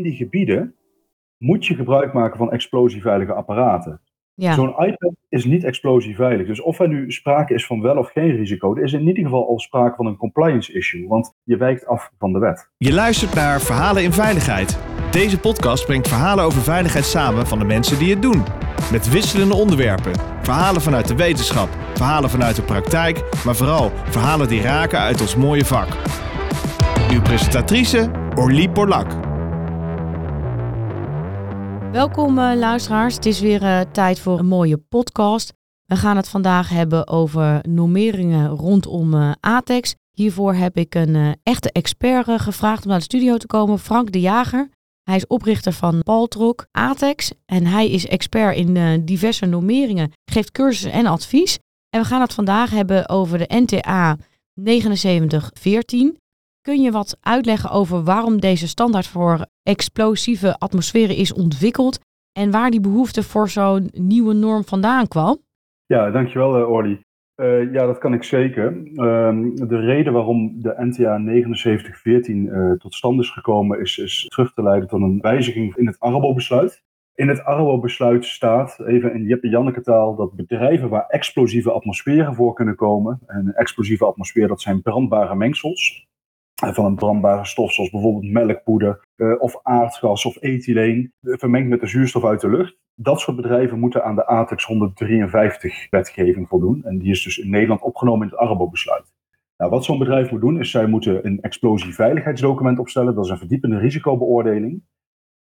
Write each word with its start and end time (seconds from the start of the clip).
in 0.00 0.10
die 0.10 0.16
gebieden 0.16 0.74
moet 1.38 1.66
je 1.66 1.74
gebruik 1.74 2.12
maken 2.12 2.38
van 2.38 2.52
explosieveilige 2.52 3.32
apparaten. 3.32 4.00
Ja. 4.34 4.54
Zo'n 4.54 4.74
iPad 4.78 5.14
is 5.28 5.44
niet 5.44 5.64
explosieveilig. 5.64 6.46
Dus 6.46 6.60
of 6.60 6.80
er 6.80 6.88
nu 6.88 7.10
sprake 7.12 7.54
is 7.54 7.66
van 7.66 7.80
wel 7.80 7.96
of 7.96 8.10
geen 8.10 8.36
risico, 8.36 8.76
er 8.76 8.82
is 8.82 8.92
in 8.92 9.06
ieder 9.06 9.24
geval 9.24 9.48
al 9.48 9.58
sprake 9.58 9.96
van 9.96 10.06
een 10.06 10.16
compliance 10.16 10.72
issue, 10.72 11.08
want 11.08 11.34
je 11.44 11.56
wijkt 11.56 11.86
af 11.86 12.10
van 12.18 12.32
de 12.32 12.38
wet. 12.38 12.70
Je 12.76 12.92
luistert 12.92 13.34
naar 13.34 13.60
Verhalen 13.60 14.02
in 14.02 14.12
Veiligheid. 14.12 14.78
Deze 15.10 15.40
podcast 15.40 15.86
brengt 15.86 16.08
verhalen 16.08 16.44
over 16.44 16.62
veiligheid 16.62 17.04
samen 17.04 17.46
van 17.46 17.58
de 17.58 17.64
mensen 17.64 17.98
die 17.98 18.10
het 18.10 18.22
doen. 18.22 18.42
Met 18.92 19.10
wisselende 19.10 19.54
onderwerpen. 19.54 20.12
Verhalen 20.42 20.80
vanuit 20.80 21.08
de 21.08 21.16
wetenschap, 21.16 21.68
verhalen 21.94 22.30
vanuit 22.30 22.56
de 22.56 22.62
praktijk, 22.62 23.22
maar 23.44 23.56
vooral 23.56 23.90
verhalen 24.04 24.48
die 24.48 24.62
raken 24.62 24.98
uit 24.98 25.20
ons 25.20 25.36
mooie 25.36 25.64
vak. 25.64 25.88
Uw 27.12 27.22
presentatrice 27.22 28.10
Orlie 28.34 28.70
Borlak. 28.70 29.29
Welkom 31.92 32.38
eh, 32.38 32.52
luisteraars, 32.56 33.14
het 33.14 33.26
is 33.26 33.40
weer 33.40 33.62
eh, 33.62 33.80
tijd 33.80 34.20
voor 34.20 34.38
een 34.38 34.46
mooie 34.46 34.76
podcast. 34.76 35.52
We 35.84 35.96
gaan 35.96 36.16
het 36.16 36.28
vandaag 36.28 36.68
hebben 36.68 37.08
over 37.08 37.68
normeringen 37.68 38.48
rondom 38.48 39.14
eh, 39.14 39.32
ATEX. 39.40 39.94
Hiervoor 40.12 40.54
heb 40.54 40.76
ik 40.76 40.94
een 40.94 41.36
echte 41.42 41.72
expert 41.72 42.40
gevraagd 42.40 42.82
om 42.82 42.88
naar 42.88 42.98
de 42.98 43.04
studio 43.04 43.36
te 43.36 43.46
komen, 43.46 43.78
Frank 43.78 44.12
de 44.12 44.20
Jager. 44.20 44.68
Hij 45.02 45.16
is 45.16 45.26
oprichter 45.26 45.72
van 45.72 46.02
Paltrok 46.02 46.66
ATEX 46.70 47.32
en 47.46 47.66
hij 47.66 47.90
is 47.90 48.06
expert 48.06 48.56
in 48.56 49.04
diverse 49.04 49.46
normeringen, 49.46 50.12
geeft 50.24 50.50
cursussen 50.50 50.92
en 50.92 51.06
advies. 51.06 51.58
En 51.88 52.00
we 52.00 52.06
gaan 52.06 52.20
het 52.20 52.34
vandaag 52.34 52.70
hebben 52.70 53.08
over 53.08 53.38
de 53.38 53.54
NTA 53.54 54.16
7914. 54.54 56.19
Kun 56.62 56.80
je 56.80 56.90
wat 56.90 57.18
uitleggen 57.20 57.70
over 57.70 58.04
waarom 58.04 58.40
deze 58.40 58.68
standaard 58.68 59.06
voor 59.06 59.46
explosieve 59.62 60.58
atmosferen 60.58 61.16
is 61.16 61.32
ontwikkeld 61.32 61.98
en 62.32 62.50
waar 62.50 62.70
die 62.70 62.80
behoefte 62.80 63.22
voor 63.22 63.48
zo'n 63.48 63.90
nieuwe 63.92 64.34
norm 64.34 64.64
vandaan 64.64 65.08
kwam? 65.08 65.38
Ja, 65.86 66.10
dankjewel 66.10 66.60
uh, 66.60 66.70
Orly. 66.70 67.00
Uh, 67.36 67.72
ja, 67.72 67.86
dat 67.86 67.98
kan 67.98 68.14
ik 68.14 68.22
zeker. 68.22 68.66
Um, 68.96 69.54
de 69.68 69.80
reden 69.80 70.12
waarom 70.12 70.60
de 70.60 70.74
NTA 70.78 71.18
7914 71.18 72.44
uh, 72.44 72.72
tot 72.72 72.94
stand 72.94 73.20
is 73.20 73.30
gekomen 73.30 73.80
is, 73.80 74.26
terug 74.28 74.54
te 74.54 74.62
leiden 74.62 74.88
tot 74.88 75.00
een 75.00 75.18
wijziging 75.20 75.76
in 75.76 75.86
het 75.86 76.00
Arabo-besluit. 76.00 76.82
In 77.14 77.28
het 77.28 77.44
Arabo-besluit 77.44 78.24
staat, 78.24 78.80
even 78.86 79.14
in 79.14 79.24
Jeppe 79.24 79.48
Janneke 79.48 79.80
taal, 79.80 80.16
dat 80.16 80.32
bedrijven 80.32 80.88
waar 80.88 81.06
explosieve 81.06 81.72
atmosferen 81.72 82.34
voor 82.34 82.54
kunnen 82.54 82.76
komen, 82.76 83.20
en 83.26 83.46
een 83.46 83.54
explosieve 83.54 84.04
atmosfeer 84.04 84.48
dat 84.48 84.60
zijn 84.60 84.82
brandbare 84.82 85.34
mengsels, 85.34 86.08
van 86.60 86.84
een 86.84 86.94
brandbare 86.94 87.44
stof, 87.44 87.72
zoals 87.72 87.90
bijvoorbeeld 87.90 88.32
melkpoeder 88.32 89.04
uh, 89.16 89.40
of 89.40 89.60
aardgas 89.62 90.24
of 90.24 90.36
ethyleen, 90.36 91.12
vermengd 91.20 91.68
met 91.68 91.80
de 91.80 91.86
zuurstof 91.86 92.24
uit 92.24 92.40
de 92.40 92.50
lucht. 92.50 92.78
Dat 92.94 93.20
soort 93.20 93.36
bedrijven 93.36 93.78
moeten 93.78 94.04
aan 94.04 94.14
de 94.14 94.26
ATEX 94.26 94.64
153 94.64 95.90
wetgeving 95.90 96.48
voldoen. 96.48 96.84
En 96.84 96.98
die 96.98 97.10
is 97.10 97.22
dus 97.22 97.38
in 97.38 97.50
Nederland 97.50 97.82
opgenomen 97.82 98.26
in 98.26 98.32
het 98.32 98.40
Arabo-besluit. 98.40 99.12
Nou, 99.56 99.70
wat 99.70 99.84
zo'n 99.84 99.98
bedrijf 99.98 100.30
moet 100.30 100.40
doen, 100.40 100.58
is 100.58 100.70
zij 100.70 100.86
moeten 100.86 101.26
een 101.26 101.40
explosieveiligheidsdocument 101.40 102.78
opstellen. 102.78 103.14
Dat 103.14 103.24
is 103.24 103.30
een 103.30 103.38
verdiepende 103.38 103.78
risicobeoordeling. 103.78 104.82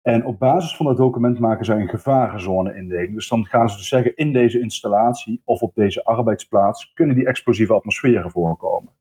En 0.01 0.25
op 0.25 0.39
basis 0.39 0.75
van 0.75 0.85
dat 0.85 0.97
document 0.97 1.39
maken 1.39 1.65
zij 1.65 1.81
een 1.81 1.89
gevarenzone-indeling. 1.89 3.13
Dus 3.13 3.27
dan 3.27 3.45
gaan 3.45 3.69
ze 3.69 3.77
dus 3.77 3.87
zeggen, 3.87 4.15
in 4.15 4.33
deze 4.33 4.59
installatie 4.59 5.41
of 5.43 5.61
op 5.61 5.75
deze 5.75 6.03
arbeidsplaats 6.03 6.93
kunnen 6.93 7.15
die 7.15 7.27
explosieve 7.27 7.73
atmosferen 7.73 8.31
voorkomen 8.31 8.93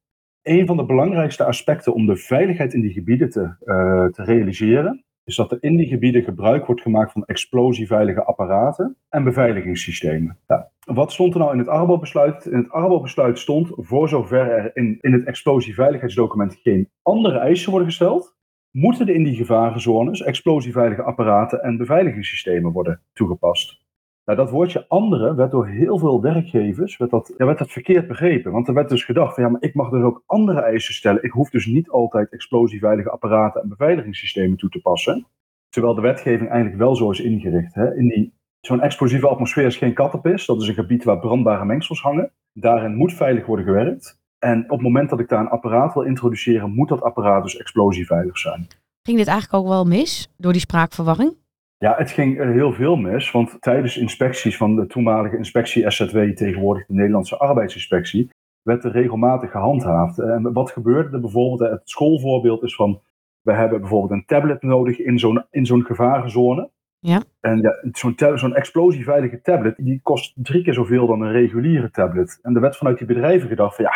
een 0.43 0.67
van 0.67 0.77
de 0.77 0.85
belangrijkste 0.85 1.45
aspecten 1.45 1.95
om 1.95 2.07
de 2.07 2.17
veiligheid 2.17 2.75
in 2.75 2.81
die 2.81 2.93
gebieden 2.93 3.31
te, 3.31 3.41
uh, 3.41 4.07
te 4.07 4.25
realiseren, 4.25 5.05
is 5.25 5.37
dat 5.37 5.53
er 5.53 5.59
in 5.61 5.77
die 5.77 5.87
gebieden 5.87 6.23
gebruik 6.23 6.67
wordt 6.67 6.83
gemaakt 6.83 7.13
van 7.13 7.25
explosieveilige 7.25 8.25
apparaten 8.25 8.97
en 9.09 9.25
beveiligingssystemen. 9.25 10.39
Wat 10.85 11.13
stond 11.13 11.35
er 11.35 11.41
nou 11.41 11.53
in 11.53 11.59
het 11.59 11.69
Arbo-besluit? 11.69 12.47
In 12.47 12.59
het 12.59 12.71
Arbo-besluit 12.71 13.39
stond, 13.39 13.71
voor 13.77 14.09
zover 14.09 14.51
er 14.51 14.71
in, 14.75 14.99
in 15.01 15.13
het 15.13 15.25
explosieveiligheidsdocument 15.25 16.55
geen 16.63 16.89
andere 17.03 17.39
eisen 17.39 17.71
worden 17.71 17.89
gesteld, 17.89 18.37
moeten 18.71 19.09
er 19.09 19.15
in 19.15 19.25
die 19.25 19.37
gevarenzones 19.37 20.23
explosieveilige 20.23 21.03
apparaten 21.03 21.63
en 21.63 21.77
beveiligingssystemen 21.77 22.73
worden 22.73 23.01
toegepast. 23.13 23.82
Nou, 24.25 24.39
dat 24.39 24.51
woordje 24.51 24.85
andere 24.89 25.35
werd 25.35 25.51
door 25.51 25.67
heel 25.67 25.99
veel 25.99 26.21
werkgevers 26.21 26.97
werd 26.97 27.11
dat, 27.11 27.35
ja, 27.37 27.47
werd 27.47 27.59
dat 27.59 27.71
verkeerd 27.71 28.09
begrepen. 28.09 28.53
Want 28.53 28.69
er 28.69 28.75
werd 28.75 28.89
dus 28.89 29.05
gedacht 29.05 29.35
van 29.35 29.45
ja, 29.45 29.51
maar 29.51 29.63
ik 29.63 29.75
mag 29.75 29.91
dus 29.91 30.03
ook 30.03 30.23
andere 30.27 30.61
eisen 30.61 30.95
stellen. 30.95 31.23
Ik 31.23 31.31
hoef 31.31 31.51
dus 31.51 31.67
niet 31.67 31.91
altijd 31.91 32.33
explosieveilige 32.33 33.11
apparaten 33.11 33.63
en 33.63 33.69
beveiligingssystemen 33.69 34.57
toe 34.57 34.71
te 34.71 34.81
passen. 34.81 35.27
Terwijl 35.69 35.95
de 35.95 36.01
wetgeving 36.01 36.51
eigenlijk 36.51 36.83
wel 36.83 36.97
zo 36.97 37.11
is 37.11 37.21
ingericht. 37.21 37.75
Hè. 37.75 37.97
In 37.97 38.09
die, 38.09 38.33
zo'n 38.61 38.81
explosieve 38.81 39.29
atmosfeer 39.29 39.67
is 39.67 39.77
geen 39.77 39.95
kattenpis. 39.95 40.47
Dat 40.47 40.63
is 40.63 40.69
een 40.69 40.75
gebied 40.75 41.05
waar 41.05 41.19
brandbare 41.19 41.65
mengsels 41.65 42.03
hangen. 42.03 42.33
Daarin 42.53 42.95
moet 42.95 43.13
veilig 43.13 43.47
worden 43.47 43.65
gewerkt. 43.65 44.21
En 44.39 44.65
op 44.65 44.71
het 44.71 44.81
moment 44.81 45.11
dat 45.11 45.21
ik 45.21 45.29
daar 45.29 45.41
een 45.41 45.49
apparaat 45.49 45.95
wil 45.95 46.03
introduceren, 46.03 46.75
moet 46.75 46.89
dat 46.89 47.03
apparaat 47.03 47.43
dus 47.43 47.57
explosieveilig 47.57 48.39
zijn. 48.39 48.67
Ging 49.03 49.19
dit 49.19 49.27
eigenlijk 49.27 49.63
ook 49.65 49.71
wel 49.71 49.85
mis 49.85 50.33
door 50.37 50.53
die 50.53 50.61
spraakverwarring? 50.61 51.42
Ja, 51.83 51.95
het 51.97 52.11
ging 52.11 52.53
heel 52.53 52.73
veel 52.73 52.97
mis, 52.97 53.31
want 53.31 53.57
tijdens 53.61 53.97
inspecties 53.97 54.57
van 54.57 54.77
de 54.77 54.87
toenmalige 54.87 55.37
inspectie 55.37 55.91
SZW, 55.91 56.19
tegenwoordig 56.19 56.87
de 56.87 56.95
Nederlandse 56.95 57.39
Arbeidsinspectie, 57.39 58.31
werd 58.63 58.85
er 58.85 58.93
regelmatig 58.93 59.51
gehandhaafd. 59.51 60.19
En 60.19 60.53
wat 60.53 60.71
gebeurde 60.71 61.15
er 61.15 61.21
bijvoorbeeld? 61.21 61.71
Het 61.71 61.81
schoolvoorbeeld 61.91 62.63
is 62.63 62.75
van, 62.75 63.01
we 63.41 63.53
hebben 63.53 63.81
bijvoorbeeld 63.81 64.13
een 64.13 64.27
tablet 64.27 64.63
nodig 64.63 64.99
in 64.99 65.19
zo'n, 65.19 65.45
in 65.51 65.67
zo'n 65.67 65.85
gevarenzone. 65.85 66.71
Ja. 67.05 67.23
En 67.41 67.61
ja, 67.61 67.73
zo'n, 67.93 68.15
zo'n 68.39 68.55
explosieveilige 68.55 69.41
tablet, 69.41 69.75
die 69.77 70.01
kost 70.03 70.33
drie 70.37 70.63
keer 70.63 70.75
zoveel 70.75 71.07
dan 71.07 71.21
een 71.23 71.33
reguliere 71.33 71.91
tablet. 71.91 72.39
En 72.43 72.55
er 72.55 72.61
werd 72.61 72.77
vanuit 72.77 72.99
die 72.99 73.07
bedrijven 73.07 73.49
gedacht 73.49 73.77
van, 73.77 73.85
ja, 73.85 73.91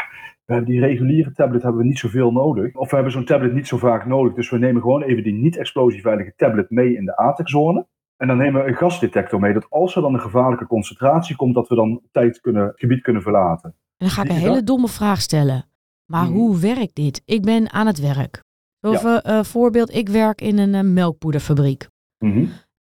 we 0.45 0.53
hebben 0.53 0.71
die 0.71 0.81
reguliere 0.81 1.33
tablet 1.33 1.63
hebben 1.63 1.81
we 1.81 1.87
niet 1.87 1.99
zoveel 1.99 2.33
nodig. 2.33 2.75
Of 2.75 2.89
we 2.89 2.95
hebben 2.95 3.13
zo'n 3.13 3.25
tablet 3.25 3.53
niet 3.53 3.67
zo 3.67 3.77
vaak 3.77 4.07
nodig. 4.07 4.35
Dus 4.35 4.51
we 4.51 4.59
nemen 4.59 4.83
gewoon 4.83 5.03
even 5.03 5.23
die 5.23 5.33
niet-explosieveilige 5.33 6.33
tablet 6.37 6.71
mee 6.71 6.97
in 6.97 7.05
de 7.05 7.17
ATEX-zone. 7.17 7.87
En 8.17 8.27
dan 8.29 8.37
nemen 8.37 8.63
we 8.63 8.69
een 8.69 8.77
gasdetector 8.77 9.41
mee. 9.41 9.53
Dat 9.53 9.67
als 9.71 9.97
er 9.97 10.03
dan 10.03 10.15
een 10.15 10.21
gevaarlijke 10.21 10.67
concentratie 10.67 11.37
komt, 11.37 11.55
dat 11.55 11.69
we 11.69 11.75
dan 11.75 11.97
op 11.97 12.13
tijd 12.13 12.41
kunnen, 12.41 12.67
het 12.67 12.79
gebied 12.79 13.03
kunnen 13.03 13.23
verlaten. 13.23 13.69
En 13.71 13.75
dan 13.97 14.09
ga 14.11 14.23
ik 14.23 14.29
een 14.29 14.35
hele 14.37 14.63
domme 14.63 14.89
vraag 14.89 15.21
stellen. 15.21 15.65
Maar 16.07 16.25
Hmm. 16.25 16.35
hoe 16.35 16.61
werkt 16.61 16.95
dit? 16.95 17.23
Ik 17.25 17.43
ben 17.43 17.73
aan 17.73 17.87
het 17.87 18.01
werk. 18.01 18.45
Of 18.81 19.03
Ja. 19.03 19.27
uh, 19.27 19.43
voorbeeld, 19.45 19.95
ik 19.95 20.09
werk 20.09 20.41
in 20.41 20.59
een 20.59 20.75
uh, 20.87 20.93
melkpoederfabriek. 20.93 21.89
Mm-hmm. 22.19 22.49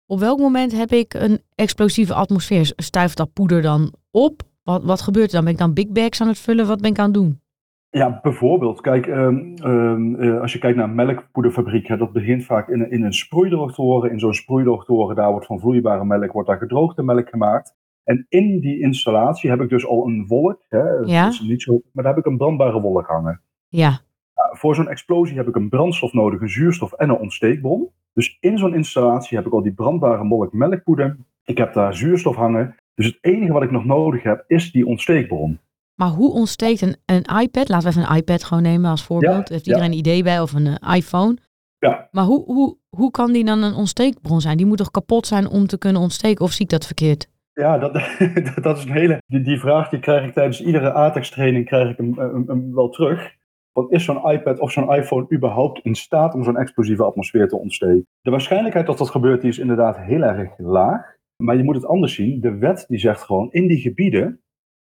Op 0.09 0.19
welk 0.19 0.39
moment 0.39 0.71
heb 0.71 0.91
ik 0.91 1.13
een 1.13 1.41
explosieve 1.55 2.13
atmosfeer? 2.13 2.73
Stuift 2.75 3.17
dat 3.17 3.33
poeder 3.33 3.61
dan 3.61 3.93
op? 4.11 4.41
Wat, 4.63 4.83
wat 4.83 5.01
gebeurt 5.01 5.27
er 5.27 5.35
dan? 5.35 5.43
Ben 5.43 5.53
ik 5.53 5.59
dan 5.59 5.73
big 5.73 5.87
bags 5.87 6.21
aan 6.21 6.27
het 6.27 6.39
vullen? 6.39 6.67
Wat 6.67 6.81
ben 6.81 6.91
ik 6.91 6.99
aan 6.99 7.05
het 7.05 7.13
doen? 7.13 7.41
Ja, 7.89 8.19
bijvoorbeeld. 8.21 8.81
Kijk, 8.81 9.07
um, 9.07 9.53
um, 9.63 10.15
uh, 10.15 10.41
als 10.41 10.53
je 10.53 10.59
kijkt 10.59 10.77
naar 10.77 10.87
een 10.87 10.95
melkpoederfabriek, 10.95 11.87
hè, 11.87 11.97
dat 11.97 12.11
begint 12.11 12.45
vaak 12.45 12.69
in, 12.69 12.91
in 12.91 13.03
een 13.03 13.13
sproeidroogtoren. 13.13 14.11
In 14.11 14.19
zo'n 14.19 14.33
sproeidroogtoren, 14.33 15.15
daar 15.15 15.31
wordt 15.31 15.45
van 15.45 15.59
vloeibare 15.59 16.05
melk, 16.05 16.31
wordt 16.31 16.47
daar 16.49 16.57
gedroogde 16.57 17.03
melk 17.03 17.29
gemaakt. 17.29 17.75
En 18.03 18.25
in 18.29 18.59
die 18.59 18.79
installatie 18.79 19.49
heb 19.49 19.61
ik 19.61 19.69
dus 19.69 19.87
al 19.87 20.07
een 20.07 20.25
wolk. 20.27 20.65
Hè, 20.69 20.89
ja. 20.89 21.23
dat 21.23 21.33
is 21.33 21.41
niet 21.41 21.61
zo, 21.61 21.81
maar 21.91 22.03
daar 22.03 22.13
heb 22.13 22.25
ik 22.25 22.31
een 22.31 22.37
brandbare 22.37 22.81
wolk 22.81 23.07
hangen. 23.07 23.41
Ja. 23.67 23.99
Ja, 24.35 24.49
voor 24.51 24.75
zo'n 24.75 24.89
explosie 24.89 25.37
heb 25.37 25.47
ik 25.47 25.55
een 25.55 25.69
brandstof 25.69 26.13
nodig, 26.13 26.41
een 26.41 26.49
zuurstof 26.49 26.93
en 26.93 27.09
een 27.09 27.17
ontsteekbron. 27.17 27.89
Dus 28.17 28.37
in 28.39 28.57
zo'n 28.57 28.73
installatie 28.73 29.37
heb 29.37 29.45
ik 29.45 29.53
al 29.53 29.61
die 29.61 29.73
brandbare 29.73 30.23
molk 30.23 30.53
melkpoeder. 30.53 31.17
Ik 31.43 31.57
heb 31.57 31.73
daar 31.73 31.95
zuurstof 31.95 32.35
hangen. 32.35 32.75
Dus 32.93 33.05
het 33.05 33.17
enige 33.21 33.51
wat 33.53 33.63
ik 33.63 33.71
nog 33.71 33.85
nodig 33.85 34.23
heb, 34.23 34.43
is 34.47 34.71
die 34.71 34.85
ontsteekbron. 34.85 35.59
Maar 35.95 36.07
hoe 36.07 36.33
ontsteekt 36.33 36.81
een, 36.81 36.95
een 37.05 37.39
iPad? 37.41 37.69
Laten 37.69 37.93
we 37.93 37.99
even 37.99 38.11
een 38.11 38.17
iPad 38.17 38.43
gewoon 38.43 38.63
nemen 38.63 38.91
als 38.91 39.03
voorbeeld. 39.03 39.47
Ja, 39.47 39.53
Heeft 39.53 39.67
iedereen 39.67 39.87
ja. 39.87 39.93
een 39.93 39.99
idee 39.99 40.23
bij? 40.23 40.41
Of 40.41 40.53
een 40.53 40.65
uh, 40.65 40.95
iPhone? 40.95 41.37
Ja. 41.79 42.07
Maar 42.11 42.23
hoe, 42.23 42.43
hoe, 42.45 42.77
hoe 42.89 43.11
kan 43.11 43.31
die 43.31 43.45
dan 43.45 43.63
een 43.63 43.73
ontsteekbron 43.73 44.41
zijn? 44.41 44.57
Die 44.57 44.65
moet 44.65 44.77
toch 44.77 44.91
kapot 44.91 45.27
zijn 45.27 45.47
om 45.47 45.67
te 45.67 45.77
kunnen 45.77 46.01
ontsteken? 46.01 46.45
Of 46.45 46.51
zie 46.51 46.65
ik 46.65 46.71
dat 46.71 46.85
verkeerd? 46.85 47.27
Ja, 47.53 47.77
dat, 47.77 47.93
dat 48.61 48.77
is 48.77 48.83
een 48.83 48.91
hele. 48.91 49.21
Die, 49.27 49.41
die 49.41 49.59
vraag 49.59 49.89
die 49.89 49.99
krijg 49.99 50.25
ik 50.25 50.33
tijdens 50.33 50.61
iedere 50.61 50.91
ATEX-training 50.91 51.65
krijg 51.65 51.89
ik 51.89 51.97
hem, 51.97 52.19
hem, 52.19 52.43
hem 52.47 52.75
wel 52.75 52.89
terug. 52.89 53.35
Want 53.77 53.91
is 53.91 54.03
zo'n 54.03 54.31
iPad 54.31 54.59
of 54.59 54.71
zo'n 54.71 54.93
iPhone 54.93 55.25
überhaupt 55.33 55.79
in 55.83 55.95
staat 55.95 56.33
om 56.33 56.43
zo'n 56.43 56.57
explosieve 56.57 57.03
atmosfeer 57.03 57.47
te 57.47 57.57
ontsteken? 57.57 58.07
De 58.21 58.31
waarschijnlijkheid 58.31 58.85
dat 58.85 58.97
dat 58.97 59.09
gebeurt 59.09 59.41
die 59.41 59.49
is 59.49 59.59
inderdaad 59.59 59.97
heel 59.97 60.21
erg 60.21 60.57
laag. 60.57 61.15
Maar 61.43 61.57
je 61.57 61.63
moet 61.63 61.75
het 61.75 61.85
anders 61.85 62.13
zien. 62.13 62.41
De 62.41 62.57
wet 62.57 62.85
die 62.87 62.99
zegt 62.99 63.21
gewoon, 63.21 63.51
in 63.51 63.67
die 63.67 63.79
gebieden 63.79 64.41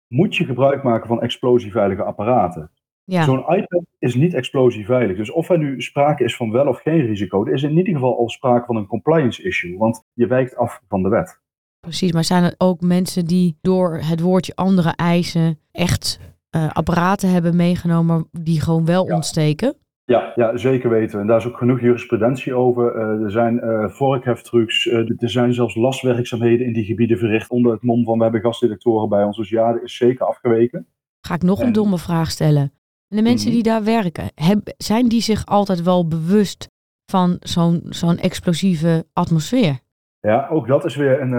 moet 0.09 0.37
je 0.37 0.45
gebruik 0.45 0.83
maken 0.83 1.09
van 1.09 1.23
explosieveilige 1.23 2.03
apparaten. 2.03 2.71
Ja. 3.05 3.23
Zo'n 3.23 3.45
iPad 3.49 3.85
is 3.99 4.15
niet 4.15 4.35
explosieveilig. 4.35 5.17
Dus 5.17 5.31
of 5.31 5.49
er 5.51 5.59
nu 5.59 5.81
sprake 5.83 6.25
is 6.25 6.37
van 6.37 6.51
wel 6.51 6.67
of 6.67 6.81
geen 6.81 7.07
risico, 7.07 7.47
er 7.47 7.53
is 7.53 7.63
in 7.63 7.77
ieder 7.77 7.95
geval 7.95 8.19
al 8.19 8.29
sprake 8.29 8.67
van 8.67 8.77
een 8.77 8.87
compliance 8.87 9.43
issue. 9.43 9.79
Want 9.79 10.05
je 10.13 10.27
wijkt 10.27 10.57
af 10.57 10.81
van 10.89 11.03
de 11.03 11.09
wet. 11.09 11.41
Precies, 11.81 12.13
maar 12.13 12.25
zijn 12.25 12.45
er 12.45 12.55
ook 12.59 12.81
mensen 12.81 13.25
die 13.25 13.59
door 13.61 13.99
het 13.99 14.21
woordje 14.21 14.55
andere 14.55 14.93
eisen 14.97 15.59
echt 15.73 16.32
uh, 16.57 16.71
apparaten 16.71 17.31
hebben 17.31 17.57
meegenomen 17.57 18.29
die 18.31 18.61
gewoon 18.61 18.85
wel 18.85 19.07
Ja. 19.07 19.15
ontsteken? 19.15 19.77
Ja, 20.05 20.33
ja, 20.35 20.57
zeker 20.57 20.91
weten. 20.91 21.21
En 21.21 21.27
daar 21.27 21.37
is 21.37 21.47
ook 21.47 21.57
genoeg 21.57 21.81
jurisprudentie 21.81 22.55
over. 22.55 22.97
er 22.97 23.31
zijn 23.31 23.55
uh, 23.65 23.89
vorkheftrucs, 23.89 24.87
er 24.87 25.31
zijn 25.31 25.55
zelfs 25.55 25.75
laswerkzaamheden 25.75 26.67
in 26.67 26.73
die 26.73 26.85
gebieden 26.85 27.19
verricht 27.19 27.51
onder 27.51 27.73
het 27.73 27.83
mom 27.83 28.05
van 28.05 28.17
we 28.17 28.23
hebben 28.23 28.41
gasdirectoren 28.41 29.09
bij 29.09 29.25
ons. 29.25 29.37
Dus 29.37 29.49
ja, 29.49 29.81
is 29.83 29.97
zeker 29.97 30.27
afgeweken. 30.27 30.87
Ga 31.21 31.35
ik 31.35 31.43
nog 31.43 31.61
een 31.61 31.73
domme 31.73 31.99
vraag 31.99 32.31
stellen. 32.31 32.73
En 33.09 33.17
de 33.17 33.23
mensen 33.23 33.47
mhm. 33.47 33.55
die 33.55 33.73
daar 33.73 33.85
werken, 33.85 34.31
zijn 34.77 35.09
die 35.09 35.21
zich 35.21 35.47
altijd 35.47 35.83
wel 35.83 36.09
bewust 36.09 36.69
van 37.11 37.37
zo'n 37.41 37.83
zo'n 37.89 38.19
explosieve 38.19 39.07
atmosfeer? 39.13 39.79
Ja, 40.21 40.49
ook 40.49 40.67
dat 40.67 40.85
is 40.85 40.97
weer 40.97 41.21
een, 41.21 41.33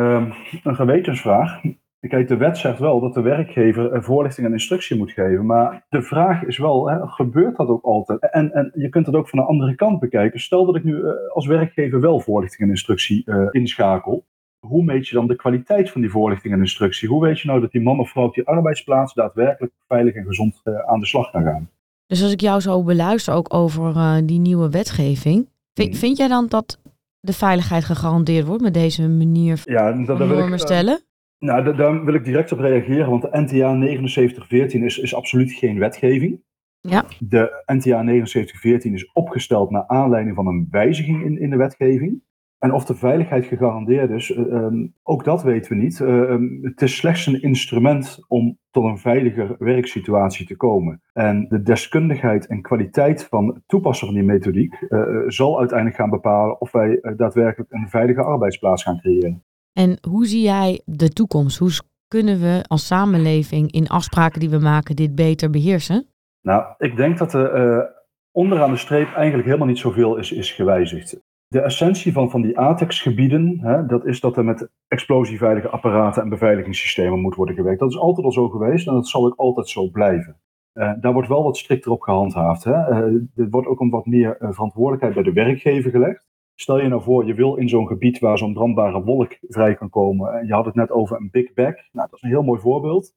een 0.64 0.76
gewetensvraag. 0.76 1.62
Kijk, 2.08 2.28
de 2.28 2.38
wet 2.38 2.58
zegt 2.58 2.80
wel 2.80 3.00
dat 3.00 3.14
de 3.14 3.22
werkgever 3.22 4.04
voorlichting 4.04 4.48
en 4.48 4.54
instructie 4.54 4.98
moet 4.98 5.12
geven. 5.12 5.46
Maar 5.46 5.86
de 5.90 6.02
vraag 6.02 6.44
is 6.44 6.58
wel, 6.58 6.90
hè, 6.90 7.08
gebeurt 7.08 7.58
dat 7.58 7.68
ook 7.68 7.84
altijd? 7.84 8.32
En, 8.32 8.52
en 8.52 8.72
je 8.76 8.90
kunt 8.90 9.06
het 9.06 9.16
ook 9.16 9.30
van 9.30 9.40
de 9.40 9.46
andere 9.46 9.76
kant 9.76 10.00
bekijken. 10.00 10.40
Stel 10.40 10.66
dat 10.66 10.76
ik 10.76 10.84
nu 10.84 10.96
uh, 10.96 11.12
als 11.34 11.46
werkgever 11.46 12.00
wel 12.00 12.20
voorlichting 12.20 12.62
en 12.62 12.70
instructie 12.70 13.24
uh, 13.26 13.48
inschakel. 13.52 14.26
Hoe 14.60 14.84
meet 14.84 15.08
je 15.08 15.16
dan 15.16 15.28
de 15.28 15.36
kwaliteit 15.36 15.92
van 15.92 16.02
die 16.02 16.10
voorlichting 16.10 16.54
en 16.54 16.60
instructie? 16.60 17.10
Hoe 17.10 17.22
weet 17.22 17.40
je 17.40 17.48
nou 17.48 17.62
dat 17.62 17.72
die 17.72 17.82
man 17.82 18.00
of 18.00 18.10
vrouw 18.10 18.26
op 18.26 18.34
die 18.34 18.48
arbeidsplaats 18.48 19.14
daadwerkelijk 19.14 19.74
veilig 19.88 20.16
en 20.16 20.26
gezond 20.26 20.62
uh, 20.64 20.80
aan 20.80 21.00
de 21.00 21.06
slag 21.06 21.32
kan 21.32 21.44
gaan? 21.44 21.70
Dus 22.08 22.24
als 22.24 22.32
ik 22.32 22.42
jou 22.42 22.60
zo 22.60 22.84
beluister 22.84 23.34
ook 23.34 23.54
over 23.54 24.22
die 24.26 24.40
nieuwe 24.40 24.70
wetgeving, 24.70 25.50
vind, 25.74 25.90
mhm. 25.90 25.98
vind 25.98 26.18
jij 26.18 26.28
dan 26.28 26.48
dat 26.48 26.80
de 27.20 27.34
veiligheid 27.34 27.84
gegarandeerd 27.84 28.48
wordt 28.48 28.64
met 28.64 28.74
deze 28.74 29.10
manier 29.10 29.62
ja, 29.66 29.92
dat, 29.92 30.18
van 30.18 30.28
normen 30.28 30.60
stellen? 30.60 31.02
Nou, 31.44 31.76
daar 31.76 32.06
wil 32.06 32.14
ik 32.14 32.26
direct 32.26 32.52
op 32.52 32.60
reageren, 32.60 33.10
want 33.10 33.22
de 33.22 33.30
NTA 33.32 33.72
7914 33.80 34.84
is, 34.84 34.98
is 34.98 35.16
absoluut 35.16 35.52
geen 35.52 35.80
wetgeving. 35.80 36.42
Ja. 36.82 37.06
De 37.20 37.64
NTA 37.66 38.04
7914 38.04 38.94
is 38.94 39.12
opgesteld 39.12 39.70
naar 39.70 39.88
aanleiding 39.88 40.36
van 40.36 40.48
een 40.48 40.68
wijziging 40.72 41.24
in, 41.24 41.40
in 41.40 41.50
de 41.50 41.56
wetgeving. 41.56 42.24
En 42.60 42.74
of 42.74 42.86
de 42.86 42.96
veiligheid 42.96 43.46
gegarandeerd 43.46 44.10
is, 44.10 44.30
uh, 44.30 44.38
um, 44.38 44.94
ook 45.04 45.24
dat 45.24 45.44
weten 45.44 45.72
we 45.72 45.84
niet. 45.84 46.00
Uh, 46.00 46.08
um, 46.08 46.60
het 46.62 46.82
is 46.82 46.96
slechts 46.96 47.26
een 47.26 47.42
instrument 47.42 48.20
om 48.28 48.58
tot 48.72 48.84
een 48.84 48.98
veiliger 48.98 49.56
werksituatie 49.60 50.46
te 50.46 50.56
komen. 50.56 51.02
En 51.14 51.46
de 51.50 51.62
deskundigheid 51.62 52.48
en 52.48 52.62
kwaliteit 52.62 53.24
van 53.24 53.48
het 53.48 53.64
toepassen 53.66 54.08
van 54.08 54.16
die 54.16 54.26
methodiek 54.26 54.82
uh, 54.90 55.08
zal 55.28 55.60
uiteindelijk 55.60 56.00
gaan 56.00 56.10
bepalen 56.10 56.62
of 56.62 56.72
wij 56.72 57.00
daadwerkelijk 57.16 57.72
een 57.72 57.90
veilige 57.90 58.22
arbeidsplaats 58.22 58.84
gaan 58.84 59.00
creëren. 59.00 59.44
En 59.74 59.98
hoe 60.10 60.26
zie 60.26 60.42
jij 60.42 60.82
de 60.86 61.10
toekomst? 61.10 61.58
Hoe 61.58 61.72
kunnen 62.08 62.40
we 62.40 62.64
als 62.68 62.88
samenleving 62.88 63.72
in 63.72 63.88
afspraken 63.88 64.40
die 64.40 64.50
we 64.50 64.60
maken 64.60 64.96
dit 64.96 65.16
beter 65.16 65.50
beheersen? 65.50 66.08
Nou, 66.42 66.74
ik 66.78 66.96
denk 66.96 67.18
dat 67.18 67.34
er 67.34 67.78
uh, 67.78 67.84
onderaan 68.32 68.72
de 68.72 68.78
streep 68.78 69.14
eigenlijk 69.14 69.46
helemaal 69.46 69.68
niet 69.68 69.78
zoveel 69.78 70.18
is, 70.18 70.32
is 70.32 70.52
gewijzigd. 70.52 71.22
De 71.48 71.62
essentie 71.62 72.14
van, 72.14 72.30
van 72.30 72.42
die 72.42 72.60
ATEX-gebieden, 72.60 73.62
dat 73.88 74.06
is 74.06 74.20
dat 74.20 74.38
er 74.38 74.46
met 74.46 74.70
explosieveilige 74.88 75.70
apparaten 75.70 76.22
en 76.22 76.30
beveiligingssystemen 76.30 77.20
moet 77.20 77.36
worden 77.36 77.56
gewerkt. 77.56 77.80
Dat 77.80 77.90
is 77.90 77.98
altijd 77.98 78.26
al 78.26 78.32
zo 78.32 78.50
geweest 78.50 78.88
en 78.88 78.94
dat 78.94 79.08
zal 79.08 79.26
ook 79.26 79.36
altijd 79.36 79.70
zo 79.70 79.90
blijven. 79.90 80.38
Uh, 80.74 80.92
daar 81.00 81.14
wordt 81.14 81.28
wel 81.28 81.44
wat 81.44 81.58
strikter 81.58 81.92
op 81.92 82.02
gehandhaafd. 82.02 82.64
Hè. 82.64 82.72
Uh, 82.72 83.22
er 83.36 83.50
wordt 83.50 83.68
ook 83.68 83.80
een 83.80 83.90
wat 83.90 84.06
meer 84.06 84.36
verantwoordelijkheid 84.40 85.14
bij 85.14 85.24
de 85.24 85.34
werkgever 85.34 85.92
gelegd. 85.92 86.26
Stel 86.56 86.82
je 86.82 86.88
nou 86.88 87.02
voor, 87.02 87.26
je 87.26 87.34
wil 87.34 87.56
in 87.56 87.70
zo'n 87.70 87.88
gebied 87.88 88.20
waar 88.20 88.38
zo'n 88.38 88.54
brandbare 88.54 89.04
wolk 89.04 89.38
vrij 89.42 89.76
kan 89.76 89.90
komen. 89.90 90.34
En 90.34 90.48
je 90.48 90.54
had 90.54 90.66
het 90.66 90.76
net 90.76 90.92
over 90.92 91.18
een 91.18 91.30
Big 91.32 91.54
Bag. 91.54 91.74
Nou, 91.92 92.08
dat 92.10 92.14
is 92.14 92.22
een 92.22 92.30
heel 92.30 92.44
mooi 92.44 92.60
voorbeeld. 92.60 93.14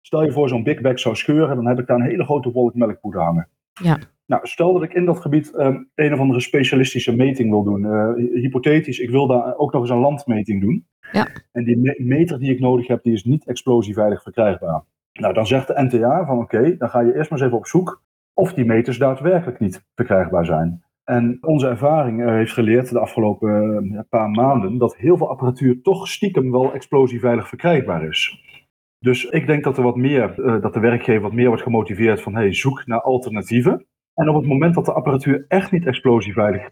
Stel 0.00 0.24
je 0.24 0.32
voor, 0.32 0.48
zo'n 0.48 0.62
Big 0.62 0.80
Bag 0.80 0.98
zou 0.98 1.16
scheuren, 1.16 1.56
dan 1.56 1.66
heb 1.66 1.78
ik 1.78 1.86
daar 1.86 1.96
een 1.96 2.10
hele 2.10 2.24
grote 2.24 2.52
wolk 2.52 2.74
melkpoeder 2.74 3.20
hangen. 3.20 3.48
Ja. 3.72 3.98
Nou, 4.26 4.46
stel 4.46 4.72
dat 4.72 4.82
ik 4.82 4.94
in 4.94 5.04
dat 5.04 5.20
gebied 5.20 5.54
um, 5.58 5.90
een 5.94 6.12
of 6.12 6.18
andere 6.18 6.40
specialistische 6.40 7.16
meting 7.16 7.50
wil 7.50 7.62
doen. 7.62 7.82
Uh, 7.82 8.40
hypothetisch, 8.42 8.98
ik 8.98 9.10
wil 9.10 9.26
daar 9.26 9.56
ook 9.56 9.72
nog 9.72 9.82
eens 9.82 9.90
een 9.90 9.98
landmeting 9.98 10.60
doen. 10.60 10.86
Ja. 11.12 11.28
En 11.52 11.64
die 11.64 12.02
meter 12.02 12.38
die 12.38 12.52
ik 12.52 12.60
nodig 12.60 12.86
heb, 12.86 13.02
die 13.02 13.12
is 13.12 13.24
niet 13.24 13.46
explosieveilig 13.46 14.22
verkrijgbaar. 14.22 14.82
Nou, 15.12 15.34
dan 15.34 15.46
zegt 15.46 15.66
de 15.66 15.82
NTA 15.82 16.24
van 16.26 16.38
oké, 16.38 16.76
dan 16.76 16.88
ga 16.88 17.00
je 17.00 17.14
eerst 17.14 17.30
maar 17.30 17.38
eens 17.38 17.48
even 17.48 17.58
op 17.58 17.66
zoek 17.66 18.02
of 18.34 18.54
die 18.54 18.64
meters 18.64 18.98
daadwerkelijk 18.98 19.58
niet 19.58 19.84
verkrijgbaar 19.94 20.44
zijn. 20.44 20.82
En 21.10 21.38
onze 21.40 21.68
ervaring 21.68 22.22
eh, 22.22 22.28
heeft 22.28 22.52
geleerd 22.52 22.90
de 22.90 22.98
afgelopen 22.98 23.84
uh, 23.92 24.00
paar 24.08 24.30
maanden 24.30 24.78
dat 24.78 24.96
heel 24.96 25.16
veel 25.16 25.30
apparatuur 25.30 25.82
toch 25.82 26.08
stiekem 26.08 26.50
wel 26.50 26.72
explosieveilig 26.72 27.48
verkrijgbaar 27.48 28.04
is. 28.04 28.44
Dus 28.98 29.24
ik 29.24 29.46
denk 29.46 29.64
dat 29.64 29.76
er 29.76 29.82
wat 29.82 29.96
meer, 29.96 30.34
uh, 30.38 30.62
dat 30.62 30.74
de 30.74 30.80
werkgever 30.80 31.22
wat 31.22 31.32
meer 31.32 31.46
wordt 31.46 31.62
gemotiveerd 31.62 32.22
van 32.22 32.34
hey, 32.34 32.54
zoek 32.54 32.86
naar 32.86 33.00
alternatieven. 33.00 33.86
En 34.14 34.28
op 34.28 34.34
het 34.34 34.46
moment 34.46 34.74
dat 34.74 34.84
de 34.84 34.92
apparatuur 34.92 35.44
echt 35.48 35.70
niet 35.70 35.86
explosieveilig 35.86 36.68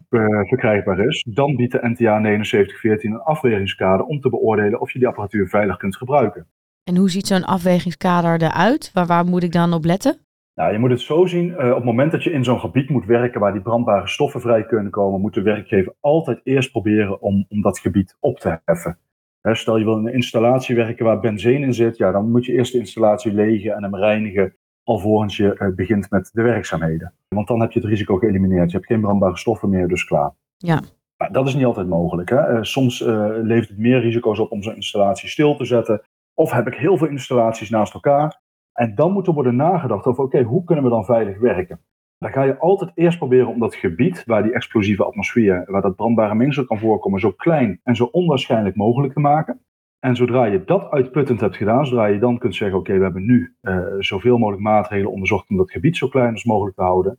verkrijgbaar 0.49 0.99
is, 0.99 1.27
dan 1.29 1.57
biedt 1.57 1.73
de 1.73 1.89
NTA 1.89 2.21
7914 2.23 3.13
een 3.13 3.21
afwegingskader 3.21 4.07
om 4.07 4.21
te 4.21 4.29
beoordelen 4.29 4.81
of 4.81 4.93
je 4.93 4.99
die 4.99 5.09
apparatuur 5.09 5.49
veilig 5.49 5.77
kunt 5.77 5.97
gebruiken. 5.97 6.47
En 6.85 6.97
hoe 6.97 7.11
ziet 7.11 7.27
zo'n 7.27 7.45
afwegingskader 7.45 8.43
eruit? 8.43 8.91
Waar, 8.93 9.07
waar 9.07 9.25
moet 9.25 9.43
ik 9.43 9.53
dan 9.53 9.73
op 9.73 9.85
letten? 9.85 10.28
Nou, 10.59 10.73
je 10.73 10.79
moet 10.79 10.91
het 10.91 11.01
zo 11.01 11.27
zien, 11.27 11.49
uh, 11.49 11.69
op 11.69 11.75
het 11.75 11.85
moment 11.85 12.13
dat 12.13 12.23
je 12.23 12.31
in 12.31 12.45
zo'n 12.45 12.61
gebied 12.61 12.89
moet 12.89 13.05
werken 13.05 13.41
waar 13.41 13.53
die 13.53 13.63
brandbare 13.63 14.09
stoffen 14.09 14.41
vrij 14.41 14.65
kunnen 14.65 14.91
komen, 14.91 15.21
moet 15.21 15.35
de 15.35 15.43
werkgever 15.43 15.95
altijd 16.01 16.41
eerst 16.45 16.71
proberen 16.71 17.23
om, 17.23 17.47
om 17.49 17.63
dat 17.63 17.79
gebied 17.79 18.17
op 18.21 18.39
te 18.39 18.61
heffen. 18.65 18.99
stel 19.43 19.77
je 19.77 19.85
wil 19.85 19.99
in 19.99 20.07
een 20.07 20.13
installatie 20.13 20.77
werken 20.77 21.05
waar 21.05 21.21
benzine 21.21 21.67
in 21.67 21.75
zit, 21.75 21.97
ja, 21.97 22.11
dan 22.11 22.31
moet 22.31 22.47
je 22.47 22.53
eerst 22.53 22.73
de 22.73 22.79
installatie 22.79 23.33
legen 23.33 23.75
en 23.75 23.83
hem 23.83 23.97
reinigen 23.97 24.57
alvorens 24.85 25.37
je 25.37 25.57
uh, 25.59 25.75
begint 25.75 26.11
met 26.11 26.31
de 26.33 26.43
werkzaamheden. 26.43 27.13
Want 27.29 27.49
dan 27.49 27.61
heb 27.61 27.73
je 27.73 27.81
het 27.81 27.89
risico 27.89 28.17
geëlimineerd. 28.17 28.71
Je 28.71 28.77
hebt 28.77 28.89
geen 28.89 29.01
brandbare 29.01 29.37
stoffen 29.37 29.69
meer, 29.69 29.89
dus 29.89 30.05
klaar. 30.05 30.33
Ja. 30.57 30.81
Maar 31.17 31.33
dat 31.33 31.47
is 31.47 31.55
niet 31.55 31.65
altijd 31.65 31.89
mogelijk. 31.89 32.31
Hè? 32.31 32.53
Uh, 32.53 32.63
soms 32.63 33.01
levert 33.43 33.69
het 33.69 33.79
meer 33.79 34.01
risico's 34.01 34.39
op 34.39 34.51
om 34.51 34.63
zo'n 34.63 34.75
installatie 34.75 35.29
stil 35.29 35.57
te 35.57 35.65
zetten. 35.65 36.03
Of 36.35 36.51
heb 36.51 36.67
ik 36.67 36.75
heel 36.75 36.97
veel 36.97 37.09
installaties 37.09 37.71
naast 37.71 37.95
elkaar 37.95 38.47
en 38.79 38.95
dan 38.95 39.13
moet 39.13 39.27
er 39.27 39.33
worden 39.33 39.57
nagedacht 39.57 40.07
over, 40.07 40.25
oké, 40.25 40.43
hoe 40.43 40.65
kunnen 40.65 40.85
we 40.85 40.91
dan 40.91 41.05
veilig 41.05 41.39
werken? 41.39 41.81
Dan 42.19 42.33
ga 42.33 42.43
je 42.43 42.59
altijd 42.59 42.91
eerst 42.95 43.19
proberen 43.19 43.49
om 43.49 43.59
dat 43.59 43.75
gebied 43.75 44.25
waar 44.27 44.43
die 44.43 44.53
explosieve 44.53 45.05
atmosfeer, 45.05 45.65
waar 45.67 45.83
dat 45.83 45.97
brandbare 45.97 46.35
mengsel 46.35 46.65
kan 46.65 46.79
voorkomen, 46.79 47.21
zo 47.21 47.31
klein 47.31 47.81
en 47.83 47.97
zo 47.97 48.05
onwaarschijnlijk 48.05 48.77
mogelijk 48.77 49.13
te 49.13 49.21
maken. 49.21 49.61
En 49.99 50.17
zodra 50.17 50.45
je 50.45 50.65
dat 50.65 50.91
uitputtend 50.91 51.41
hebt 51.41 51.57
gedaan, 51.57 51.87
zodra 51.87 52.07
je 52.07 52.19
dan 52.19 52.39
kunt 52.39 52.55
zeggen, 52.55 52.79
oké, 52.79 52.97
we 52.97 53.03
hebben 53.03 53.27
nu 53.27 53.57
uh, 53.63 53.85
zoveel 53.99 54.39
mogelijk 54.39 54.63
maatregelen 54.63 55.13
onderzocht 55.13 55.51
om 55.51 55.57
dat 55.57 55.71
gebied 55.71 55.97
zo 55.97 56.09
klein 56.09 56.33
als 56.33 56.45
mogelijk 56.45 56.77
te 56.77 56.83
houden, 56.83 57.19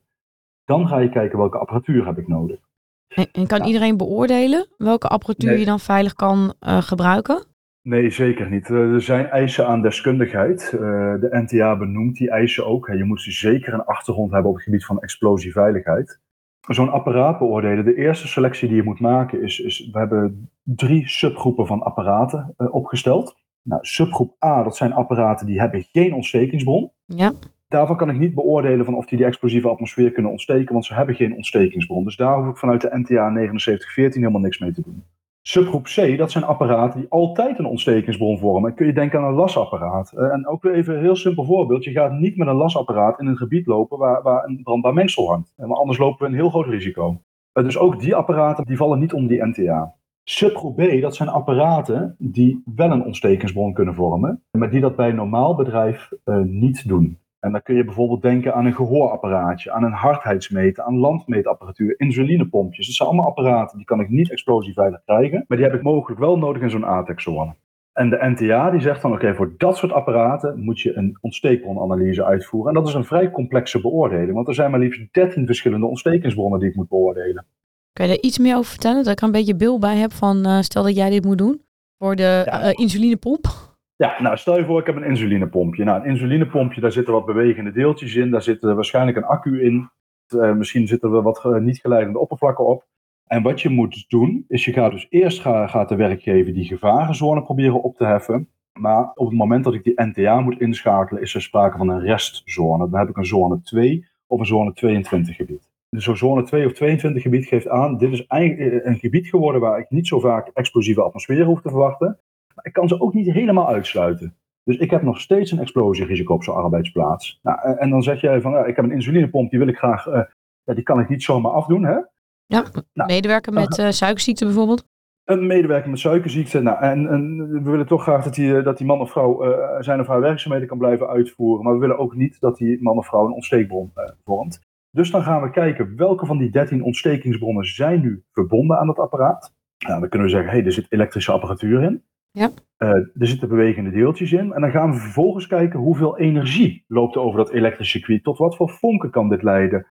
dan 0.65 0.87
ga 0.87 0.97
je 0.97 1.09
kijken 1.09 1.37
welke 1.37 1.57
apparatuur 1.57 2.05
heb 2.05 2.17
ik 2.17 2.27
nodig. 2.27 2.59
En, 3.07 3.27
en 3.31 3.47
kan 3.47 3.63
iedereen 3.63 3.97
beoordelen 3.97 4.67
welke 4.77 5.07
apparatuur 5.07 5.57
je 5.57 5.65
dan 5.65 5.79
veilig 5.79 6.13
kan 6.13 6.53
uh, 6.61 6.81
gebruiken? 6.81 7.48
Nee, 7.81 8.09
zeker 8.09 8.49
niet. 8.49 8.69
Eh, 8.69 8.93
er 8.93 9.01
zijn 9.01 9.25
eisen 9.25 9.67
aan 9.67 9.81
deskundigheid. 9.81 10.71
Eh, 10.73 10.79
de 11.19 11.29
NTA 11.31 11.77
benoemt 11.77 12.15
die 12.15 12.29
eisen 12.29 12.65
ook. 12.65 12.87
Je 12.87 13.03
moet 13.03 13.21
zeker 13.21 13.73
een 13.73 13.85
achtergrond 13.85 14.31
hebben 14.31 14.49
op 14.49 14.55
het 14.55 14.65
gebied 14.65 14.85
van 14.85 15.01
explosieveiligheid. 15.01 16.19
Zo'n 16.67 16.91
apparaat 16.91 17.39
beoordelen. 17.39 17.85
De 17.85 17.95
eerste 17.95 18.27
selectie 18.27 18.67
die 18.67 18.77
je 18.77 18.83
moet 18.83 18.99
maken 18.99 19.41
is, 19.43 19.59
is 19.59 19.89
we 19.91 19.99
hebben 19.99 20.49
drie 20.63 21.07
subgroepen 21.07 21.67
van 21.67 21.81
apparaten 21.81 22.53
uh, 22.57 22.73
opgesteld. 22.73 23.37
Nou, 23.63 23.85
subgroep 23.85 24.43
A, 24.45 24.63
dat 24.63 24.77
zijn 24.77 24.93
apparaten 24.93 25.45
die 25.45 25.59
hebben 25.59 25.87
geen 25.91 26.13
ontstekingsbron. 26.13 26.91
Ja. 27.05 27.33
Daarvan 27.67 27.97
kan 27.97 28.09
ik 28.09 28.17
niet 28.17 28.33
beoordelen 28.33 28.85
van 28.85 28.95
of 28.95 29.05
die 29.05 29.17
de 29.17 29.25
explosieve 29.25 29.69
atmosfeer 29.69 30.11
kunnen 30.11 30.31
ontsteken, 30.31 30.73
want 30.73 30.85
ze 30.85 30.93
hebben 30.93 31.15
geen 31.15 31.35
ontstekingsbron. 31.35 32.03
Dus 32.03 32.15
daar 32.15 32.37
hoef 32.37 32.49
ik 32.49 32.57
vanuit 32.57 32.81
de 32.81 32.89
NTA 32.91 33.31
7914 33.33 34.21
helemaal 34.21 34.41
niks 34.41 34.59
mee 34.59 34.71
te 34.71 34.81
doen. 34.81 35.03
Subgroep 35.49 35.83
C, 35.83 36.17
dat 36.17 36.31
zijn 36.31 36.43
apparaten 36.43 36.99
die 36.99 37.09
altijd 37.09 37.59
een 37.59 37.65
ontstekingsbron 37.65 38.39
vormen. 38.39 38.73
Kun 38.73 38.85
je 38.85 38.93
denken 38.93 39.19
aan 39.19 39.25
een 39.25 39.33
lasapparaat. 39.33 40.11
En 40.11 40.47
ook 40.47 40.63
weer 40.63 40.73
even 40.73 40.95
een 40.95 41.01
heel 41.01 41.15
simpel 41.15 41.45
voorbeeld. 41.45 41.83
Je 41.83 41.91
gaat 41.91 42.11
niet 42.11 42.37
met 42.37 42.47
een 42.47 42.55
lasapparaat 42.55 43.19
in 43.19 43.27
een 43.27 43.37
gebied 43.37 43.65
lopen 43.65 43.97
waar, 43.97 44.21
waar 44.21 44.43
een 44.43 44.63
brandbaar 44.63 44.93
mengsel 44.93 45.27
hangt. 45.27 45.53
Uh, 45.57 45.71
anders 45.71 45.97
lopen 45.97 46.19
we 46.19 46.31
een 46.31 46.39
heel 46.39 46.49
groot 46.49 46.65
risico. 46.65 47.21
Uh, 47.53 47.63
dus 47.63 47.77
ook 47.77 47.99
die 47.99 48.15
apparaten 48.15 48.65
die 48.65 48.77
vallen 48.77 48.99
niet 48.99 49.13
onder 49.13 49.29
die 49.29 49.45
NTA. 49.45 49.93
Subgroep 50.23 50.75
B, 50.75 51.01
dat 51.01 51.15
zijn 51.15 51.29
apparaten 51.29 52.15
die 52.17 52.63
wel 52.75 52.91
een 52.91 53.05
ontstekingsbron 53.05 53.73
kunnen 53.73 53.95
vormen, 53.95 54.43
maar 54.51 54.69
die 54.69 54.81
dat 54.81 54.95
bij 54.95 55.09
een 55.09 55.15
normaal 55.15 55.55
bedrijf 55.55 56.09
niet 56.43 56.87
doen. 56.87 57.17
En 57.39 57.51
dan 57.51 57.61
kun 57.61 57.75
je 57.75 57.83
bijvoorbeeld 57.83 58.21
denken 58.21 58.53
aan 58.53 58.65
een 58.65 58.73
gehoorapparaatje, 58.73 59.71
aan 59.71 59.83
een 59.83 59.91
hardheidsmeter, 59.91 60.83
aan 60.83 60.97
landmeetapparatuur, 60.97 61.99
insulinepompjes. 61.99 62.85
Dat 62.85 62.95
zijn 62.95 63.09
allemaal 63.09 63.27
apparaten 63.27 63.77
die 63.77 63.85
kan 63.85 63.99
ik 63.99 64.09
niet 64.09 64.31
explosieveilig 64.31 65.01
krijgen, 65.05 65.45
maar 65.47 65.57
die 65.57 65.65
heb 65.65 65.75
ik 65.75 65.81
mogelijk 65.81 66.19
wel 66.19 66.37
nodig 66.37 66.61
in 66.61 66.69
zo'n 66.69 66.85
ATEX-zone. 66.85 67.55
En 67.93 68.09
de 68.09 68.17
NTA 68.21 68.69
die 68.71 68.81
zegt 68.81 69.01
dan, 69.01 69.13
oké, 69.13 69.35
voor 69.35 69.53
dat 69.57 69.77
soort 69.77 69.91
apparaten 69.91 70.63
moet 70.63 70.79
je 70.79 70.97
een 70.97 71.17
ontsteekbronanalyse 71.21 72.25
uitvoeren. 72.25 72.69
En 72.69 72.79
dat 72.79 72.87
is 72.87 72.93
een 72.93 73.05
vrij 73.05 73.31
complexe 73.31 73.81
beoordeling, 73.81 74.33
want 74.33 74.47
er 74.47 74.53
zijn 74.53 74.71
maar 74.71 74.79
liefst 74.79 75.13
13 75.13 75.45
verschillende 75.45 75.85
ontstekingsbronnen 75.85 76.59
die 76.59 76.69
ik 76.69 76.75
moet 76.75 76.89
beoordelen. 76.89 77.45
Kan 77.93 78.07
je 78.07 78.13
daar 78.13 78.23
iets 78.23 78.37
meer 78.37 78.55
over 78.55 78.69
vertellen? 78.69 79.03
Dat 79.03 79.11
ik 79.11 79.19
er 79.19 79.25
een 79.25 79.31
beetje 79.31 79.55
beeld 79.55 79.79
bij 79.79 79.95
heb 79.95 80.11
van, 80.11 80.47
uh, 80.47 80.59
stel 80.59 80.83
dat 80.83 80.95
jij 80.95 81.09
dit 81.09 81.25
moet 81.25 81.37
doen 81.37 81.61
voor 81.97 82.15
de 82.15 82.43
ja. 82.45 82.65
uh, 82.65 82.71
insulinepomp. 82.73 83.68
Ja, 84.03 84.21
nou 84.21 84.37
stel 84.37 84.57
je 84.57 84.65
voor 84.65 84.79
ik 84.79 84.85
heb 84.85 84.95
een 84.95 85.03
insulinepompje. 85.03 85.83
Nou, 85.83 86.01
een 86.01 86.09
insulinepompje, 86.09 86.81
daar 86.81 86.91
zitten 86.91 87.13
wat 87.13 87.25
bewegende 87.25 87.71
deeltjes 87.71 88.15
in. 88.15 88.31
Daar 88.31 88.41
zit 88.41 88.61
waarschijnlijk 88.61 89.17
een 89.17 89.23
accu 89.25 89.63
in. 89.63 89.89
Uh, 90.29 90.53
misschien 90.53 90.87
zitten 90.87 91.13
er 91.13 91.21
wat 91.21 91.59
niet 91.59 91.79
geleidende 91.79 92.19
oppervlakken 92.19 92.65
op. 92.65 92.87
En 93.27 93.43
wat 93.43 93.61
je 93.61 93.69
moet 93.69 94.05
doen, 94.07 94.45
is 94.47 94.65
je 94.65 94.73
gaat 94.73 94.91
dus 94.91 95.07
eerst 95.09 95.41
gaat, 95.41 95.69
gaat 95.69 95.89
de 95.89 95.95
werkgever 95.95 96.53
die 96.53 96.65
gevarenzone 96.65 97.43
proberen 97.43 97.83
op 97.83 97.95
te 97.95 98.05
heffen. 98.05 98.49
Maar 98.79 99.11
op 99.13 99.27
het 99.27 99.37
moment 99.37 99.63
dat 99.63 99.73
ik 99.73 99.83
die 99.83 100.01
NTA 100.01 100.39
moet 100.39 100.59
inschakelen, 100.59 101.21
is 101.21 101.35
er 101.35 101.41
sprake 101.41 101.77
van 101.77 101.89
een 101.89 102.01
restzone. 102.01 102.89
Dan 102.89 102.99
heb 102.99 103.09
ik 103.09 103.17
een 103.17 103.25
zone 103.25 103.61
2 103.61 104.07
of 104.27 104.39
een 104.39 104.45
zone 104.45 104.73
22 104.73 105.35
gebied. 105.35 105.69
Dus 105.89 106.03
zo'n 106.03 106.17
zone 106.17 106.43
2 106.43 106.65
of 106.65 106.73
22 106.73 107.21
gebied 107.21 107.45
geeft 107.45 107.67
aan, 107.67 107.97
dit 107.97 108.11
is 108.11 108.25
eigenlijk 108.25 108.85
een 108.85 108.97
gebied 108.97 109.27
geworden 109.27 109.61
waar 109.61 109.79
ik 109.79 109.89
niet 109.89 110.07
zo 110.07 110.19
vaak 110.19 110.51
explosieve 110.53 111.01
atmosfeer 111.01 111.45
hoef 111.45 111.61
te 111.61 111.69
verwachten. 111.69 112.19
Maar 112.59 112.67
ik 112.67 112.79
kan 112.79 112.87
ze 112.87 112.99
ook 112.99 113.13
niet 113.13 113.31
helemaal 113.31 113.67
uitsluiten. 113.67 114.35
Dus 114.63 114.77
ik 114.77 114.91
heb 114.91 115.01
nog 115.01 115.19
steeds 115.19 115.51
een 115.51 115.59
explosierisico 115.59 116.33
op 116.33 116.43
zo'n 116.43 116.55
arbeidsplaats. 116.55 117.39
Nou, 117.43 117.77
en 117.77 117.89
dan 117.89 118.03
zeg 118.03 118.21
je 118.21 118.41
van, 118.41 118.51
ja, 118.51 118.65
ik 118.65 118.75
heb 118.75 118.85
een 118.85 118.91
insulinepomp, 118.91 119.49
die 119.49 119.59
wil 119.59 119.67
ik 119.67 119.77
graag, 119.77 120.07
uh, 120.07 120.21
ja, 120.63 120.73
die 120.73 120.83
kan 120.83 120.99
ik 120.99 121.09
niet 121.09 121.23
zomaar 121.23 121.51
afdoen. 121.51 121.83
Hè? 121.83 121.97
Ja, 122.45 122.63
nou, 122.93 123.07
medewerker 123.07 123.53
met 123.53 123.77
uh, 123.77 123.89
suikerziekte 123.89 124.45
bijvoorbeeld? 124.45 124.83
Een 125.23 125.47
medewerker 125.47 125.89
met 125.89 125.99
suikerziekte. 125.99 126.61
Nou, 126.61 126.81
en, 126.81 127.07
en, 127.07 127.51
we 127.63 127.69
willen 127.69 127.87
toch 127.87 128.03
graag 128.03 128.23
dat 128.23 128.33
die, 128.33 128.57
eh, 128.57 128.63
dat 128.63 128.77
die 128.77 128.87
man 128.87 129.01
of 129.01 129.11
vrouw 129.11 129.45
uh, 129.45 129.81
zijn 129.81 129.99
of 129.99 130.07
haar 130.07 130.21
werkzaamheden 130.21 130.67
kan 130.67 130.77
blijven 130.77 131.07
uitvoeren. 131.07 131.63
Maar 131.63 131.73
we 131.73 131.79
willen 131.79 131.97
ook 131.97 132.15
niet 132.15 132.39
dat 132.39 132.57
die 132.57 132.81
man 132.81 132.97
of 132.97 133.07
vrouw 133.07 133.25
een 133.25 133.33
ontsteekbron 133.33 133.93
vormt. 134.23 134.59
Dus 134.91 135.11
dan 135.11 135.23
gaan 135.23 135.41
we 135.41 135.49
kijken 135.49 135.95
welke 135.95 136.25
van 136.25 136.37
die 136.37 136.49
13 136.49 136.83
ontstekingsbronnen 136.83 137.65
zijn 137.65 138.01
nu 138.01 138.23
verbonden 138.31 138.77
aan 138.77 138.87
dat 138.87 138.99
apparaat. 138.99 139.53
Nou, 139.87 139.99
dan 139.99 140.09
kunnen 140.09 140.27
we 140.27 140.33
zeggen, 140.33 140.51
hé, 140.51 140.57
hey, 140.57 140.65
er 140.65 140.71
zit 140.71 140.85
elektrische 140.89 141.31
apparatuur 141.31 141.83
in. 141.83 142.03
Ja. 142.31 142.49
er 142.77 143.11
zitten 143.27 143.49
bewegende 143.49 143.91
deeltjes 143.91 144.31
in. 144.31 144.53
En 144.53 144.61
dan 144.61 144.71
gaan 144.71 144.91
we 144.91 144.97
vervolgens 144.97 145.47
kijken 145.47 145.79
hoeveel 145.79 146.17
energie 146.17 146.83
loopt 146.87 147.15
er 147.15 147.21
over 147.21 147.37
dat 147.37 147.49
elektrische 147.49 147.97
circuit. 147.97 148.23
Tot 148.23 148.37
wat 148.37 148.55
voor 148.55 148.69
vonken 148.69 149.09
kan 149.09 149.29
dit 149.29 149.43
leiden? 149.43 149.87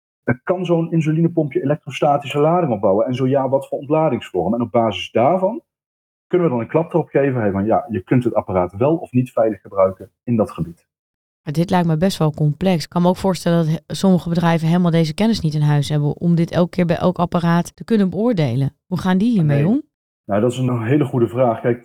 Kan 0.42 0.64
zo'n 0.64 0.92
insulinepompje 0.92 1.62
elektrostatische 1.62 2.38
lading 2.38 2.72
opbouwen? 2.72 3.06
En 3.06 3.14
zo 3.14 3.26
ja, 3.26 3.48
wat 3.48 3.68
voor 3.68 3.78
ontladingsvorm? 3.78 4.54
En 4.54 4.60
op 4.60 4.70
basis 4.70 5.10
daarvan 5.10 5.62
kunnen 6.26 6.48
we 6.48 6.54
dan 6.54 6.62
een 6.62 6.70
klap 6.70 6.92
erop 6.92 7.08
geven 7.08 7.52
van 7.52 7.64
ja, 7.64 7.86
je 7.88 8.02
kunt 8.02 8.24
het 8.24 8.34
apparaat 8.34 8.76
wel 8.76 8.96
of 8.96 9.12
niet 9.12 9.32
veilig 9.32 9.60
gebruiken 9.60 10.10
in 10.24 10.36
dat 10.36 10.50
gebied. 10.50 10.86
Maar 11.42 11.52
dit 11.52 11.70
lijkt 11.70 11.86
me 11.86 11.96
best 11.96 12.18
wel 12.18 12.32
complex. 12.32 12.84
Ik 12.84 12.90
kan 12.90 13.02
me 13.02 13.08
ook 13.08 13.16
voorstellen 13.16 13.66
dat 13.66 13.96
sommige 13.96 14.28
bedrijven 14.28 14.68
helemaal 14.68 14.90
deze 14.90 15.14
kennis 15.14 15.40
niet 15.40 15.54
in 15.54 15.60
huis 15.60 15.88
hebben 15.88 16.16
om 16.16 16.34
dit 16.34 16.50
elke 16.50 16.70
keer 16.70 16.86
bij 16.86 16.96
elk 16.96 17.18
apparaat 17.18 17.76
te 17.76 17.84
kunnen 17.84 18.10
beoordelen. 18.10 18.76
Hoe 18.86 18.98
gaan 18.98 19.18
die 19.18 19.30
hiermee 19.30 19.66
om? 19.66 19.82
Nou, 20.24 20.40
dat 20.40 20.52
is 20.52 20.58
een 20.58 20.82
hele 20.82 21.04
goede 21.04 21.28
vraag. 21.28 21.60
Kijk, 21.60 21.84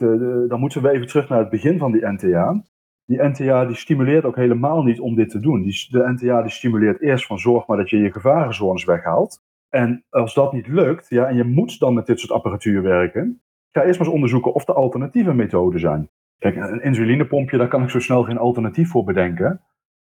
dan 0.50 0.60
moeten 0.60 0.82
we 0.82 0.89
even 0.89 1.08
terug 1.08 1.29
naar 1.29 1.39
het 1.39 1.50
begin 1.50 1.77
van 1.77 1.91
die 1.91 2.08
NTA 2.08 2.63
die 3.08 3.24
NTA 3.24 3.65
die 3.65 3.75
stimuleert 3.75 4.25
ook 4.25 4.36
helemaal 4.36 4.84
niet 4.84 5.00
om 5.00 5.15
dit 5.15 5.29
te 5.29 5.39
doen. 5.39 5.62
Die, 5.62 5.88
de 5.89 6.13
NTA 6.15 6.41
die 6.41 6.51
stimuleert 6.51 7.01
eerst 7.01 7.25
van 7.25 7.39
zorg 7.39 7.67
maar 7.67 7.77
dat 7.77 7.89
je 7.89 7.98
je 7.98 8.12
gevarenzones 8.12 8.86
weghaalt. 8.86 9.46
En 9.70 10.06
als 10.10 10.34
dat 10.34 10.53
niet 10.53 10.67
lukt, 10.67 11.10
ja, 11.10 11.27
en 11.27 11.36
je 11.36 11.44
moet 11.44 11.79
dan 11.79 11.94
met 11.94 12.06
dit 12.06 12.20
soort 12.20 12.32
apparatuur 12.32 12.82
werken, 12.82 13.41
ga 13.72 13.84
eerst 13.84 13.98
maar 13.98 14.08
eens 14.08 14.15
onderzoeken 14.15 14.53
of 14.53 14.67
er 14.67 14.74
alternatieve 14.74 15.34
methoden 15.34 15.79
zijn. 15.79 16.10
Kijk, 16.38 16.56
een 16.56 16.82
insulinepompje, 16.82 17.58
daar 17.58 17.67
kan 17.67 17.84
ik 17.84 17.89
zo 17.89 18.00
snel 18.00 18.24
geen 18.24 18.38
alternatief 18.38 18.89
voor 18.89 19.03
bedenken. 19.03 19.62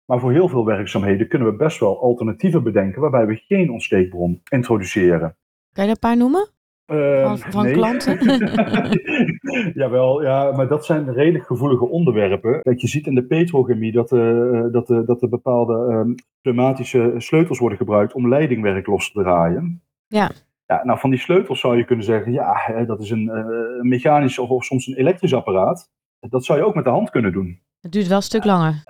Maar 0.04 0.21
voor 0.21 0.33
heel 0.33 0.49
veel 0.49 0.64
werkzaamheden 0.64 1.28
kunnen 1.28 1.49
we 1.49 1.57
best 1.57 1.81
wel 1.81 2.02
alternatieven 2.02 2.62
bedenken 2.62 3.00
waarbij 3.00 3.26
we 3.26 3.37
geen 3.37 3.71
ontsteekbron 3.71 4.40
introduceren. 4.49 5.37
Kan 5.73 5.85
je 5.85 5.90
er 5.90 5.97
een 5.97 6.09
paar 6.09 6.16
noemen? 6.16 6.49
Van, 6.87 7.38
van 7.38 7.64
nee. 7.64 7.73
klanten? 7.73 8.19
Jawel, 9.81 10.23
ja, 10.23 10.53
maar 10.53 10.69
dat 10.69 10.85
zijn 10.85 11.12
redelijk 11.12 11.47
gevoelige 11.47 11.88
onderwerpen. 11.88 12.62
Kijk, 12.62 12.81
je 12.81 12.88
ziet 12.88 13.07
in 13.07 13.14
de 13.14 13.26
petrochemie 13.26 13.93
dat, 13.93 14.12
uh, 14.12 14.62
dat, 14.73 14.91
uh, 14.91 15.07
dat 15.07 15.23
er 15.23 15.29
bepaalde 15.29 16.05
uh, 16.07 16.14
pneumatische 16.41 17.14
sleutels 17.17 17.59
worden 17.59 17.79
gebruikt 17.79 18.14
om 18.14 18.29
leidingwerk 18.29 18.87
los 18.87 19.12
te 19.12 19.23
draaien. 19.23 19.83
Ja. 20.07 20.31
ja. 20.67 20.85
Nou, 20.85 20.99
van 20.99 21.11
die 21.11 21.19
sleutels 21.19 21.61
zou 21.61 21.76
je 21.76 21.85
kunnen 21.85 22.05
zeggen, 22.05 22.33
ja, 22.33 22.85
dat 22.87 23.00
is 23.00 23.11
een 23.11 23.31
mechanisch 23.81 24.38
of, 24.38 24.49
of 24.49 24.64
soms 24.64 24.87
een 24.87 24.97
elektrisch 24.97 25.35
apparaat. 25.35 25.91
Dat 26.21 26.45
zou 26.45 26.59
je 26.59 26.64
ook 26.64 26.75
met 26.75 26.85
de 26.85 26.91
hand 26.91 27.11
kunnen 27.11 27.33
doen. 27.33 27.61
Het 27.81 27.93
duurt 27.93 28.07
wel 28.07 28.17
een 28.17 28.23
stuk 28.23 28.45
langer. 28.45 28.83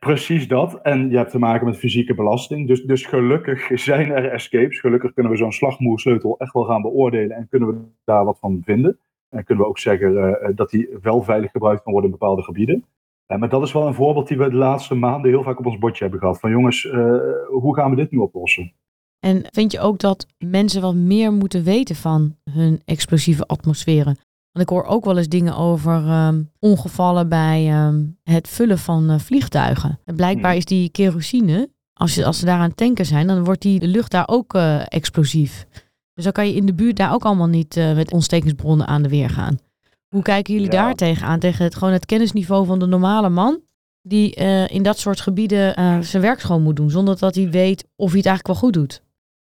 Precies 0.00 0.48
dat. 0.48 0.80
En 0.82 1.10
je 1.10 1.16
hebt 1.16 1.30
te 1.30 1.38
maken 1.38 1.66
met 1.66 1.76
fysieke 1.76 2.14
belasting. 2.14 2.68
Dus, 2.68 2.82
dus 2.82 3.06
gelukkig 3.06 3.70
zijn 3.74 4.10
er 4.10 4.32
escapes. 4.32 4.80
Gelukkig 4.80 5.12
kunnen 5.12 5.32
we 5.32 5.38
zo'n 5.38 5.52
slagmoersleutel 5.52 6.38
echt 6.38 6.52
wel 6.52 6.64
gaan 6.64 6.82
beoordelen 6.82 7.36
en 7.36 7.48
kunnen 7.48 7.68
we 7.68 7.80
daar 8.04 8.24
wat 8.24 8.38
van 8.38 8.62
vinden. 8.64 8.98
En 9.28 9.44
kunnen 9.44 9.64
we 9.64 9.70
ook 9.70 9.78
zeggen 9.78 10.12
uh, 10.12 10.48
dat 10.54 10.70
die 10.70 10.88
wel 11.02 11.22
veilig 11.22 11.50
gebruikt 11.50 11.82
kan 11.82 11.92
worden 11.92 12.10
in 12.10 12.18
bepaalde 12.18 12.42
gebieden. 12.42 12.84
Uh, 13.26 13.38
maar 13.38 13.48
dat 13.48 13.62
is 13.62 13.72
wel 13.72 13.86
een 13.86 13.94
voorbeeld 13.94 14.28
die 14.28 14.38
we 14.38 14.50
de 14.50 14.56
laatste 14.56 14.94
maanden 14.94 15.30
heel 15.30 15.42
vaak 15.42 15.58
op 15.58 15.66
ons 15.66 15.78
bordje 15.78 16.02
hebben 16.02 16.20
gehad. 16.20 16.40
Van 16.40 16.50
jongens, 16.50 16.82
hoe 17.48 17.74
gaan 17.74 17.90
we 17.90 17.96
dit 17.96 18.10
nu 18.10 18.18
oplossen? 18.18 18.72
En 19.20 19.42
vind 19.50 19.72
je 19.72 19.80
ook 19.80 19.98
dat 19.98 20.26
mensen 20.38 20.82
wat 20.82 20.94
meer 20.94 21.32
moeten 21.32 21.64
weten 21.64 21.96
van 21.96 22.36
hun 22.50 22.80
explosieve 22.84 23.46
atmosferen? 23.46 24.16
Want 24.52 24.64
ik 24.64 24.68
hoor 24.68 24.84
ook 24.84 25.04
wel 25.04 25.18
eens 25.18 25.28
dingen 25.28 25.56
over 25.56 26.26
um, 26.26 26.50
ongevallen 26.58 27.28
bij 27.28 27.86
um, 27.86 28.18
het 28.22 28.48
vullen 28.48 28.78
van 28.78 29.10
uh, 29.10 29.18
vliegtuigen. 29.18 29.98
En 30.04 30.16
blijkbaar 30.16 30.56
is 30.56 30.64
die 30.64 30.88
kerosine, 30.88 31.70
als, 31.92 32.14
je, 32.14 32.24
als 32.24 32.38
ze 32.38 32.44
daaraan 32.44 32.74
tanken 32.74 33.06
zijn, 33.06 33.26
dan 33.26 33.44
wordt 33.44 33.62
die 33.62 33.78
de 33.78 33.86
lucht 33.86 34.10
daar 34.10 34.28
ook 34.28 34.54
uh, 34.54 34.80
explosief. 34.92 35.66
Dus 36.14 36.24
dan 36.24 36.32
kan 36.32 36.46
je 36.46 36.54
in 36.54 36.66
de 36.66 36.74
buurt 36.74 36.96
daar 36.96 37.12
ook 37.12 37.24
allemaal 37.24 37.46
niet 37.46 37.76
uh, 37.76 37.94
met 37.94 38.12
ontstekingsbronnen 38.12 38.86
aan 38.86 39.02
de 39.02 39.08
weer 39.08 39.30
gaan. 39.30 39.58
Hoe 40.08 40.22
kijken 40.22 40.54
jullie 40.54 40.72
ja. 40.72 40.82
daar 40.82 40.94
tegenaan? 40.94 41.38
Tegen 41.38 41.64
het, 41.64 41.74
gewoon 41.74 41.92
het 41.92 42.06
kennisniveau 42.06 42.66
van 42.66 42.78
de 42.78 42.86
normale 42.86 43.28
man? 43.28 43.60
Die 44.02 44.34
in 44.66 44.82
dat 44.82 44.98
soort 44.98 45.20
gebieden 45.20 45.74
zijn 46.04 46.22
werk 46.22 46.40
gewoon 46.40 46.62
moet 46.62 46.76
doen. 46.76 46.90
Zonder 46.90 47.18
dat 47.18 47.34
hij 47.34 47.50
weet 47.50 47.84
of 47.96 48.08
hij 48.08 48.18
het 48.18 48.26
eigenlijk 48.26 48.46
wel 48.46 48.56
goed 48.56 48.72
doet. 48.72 49.02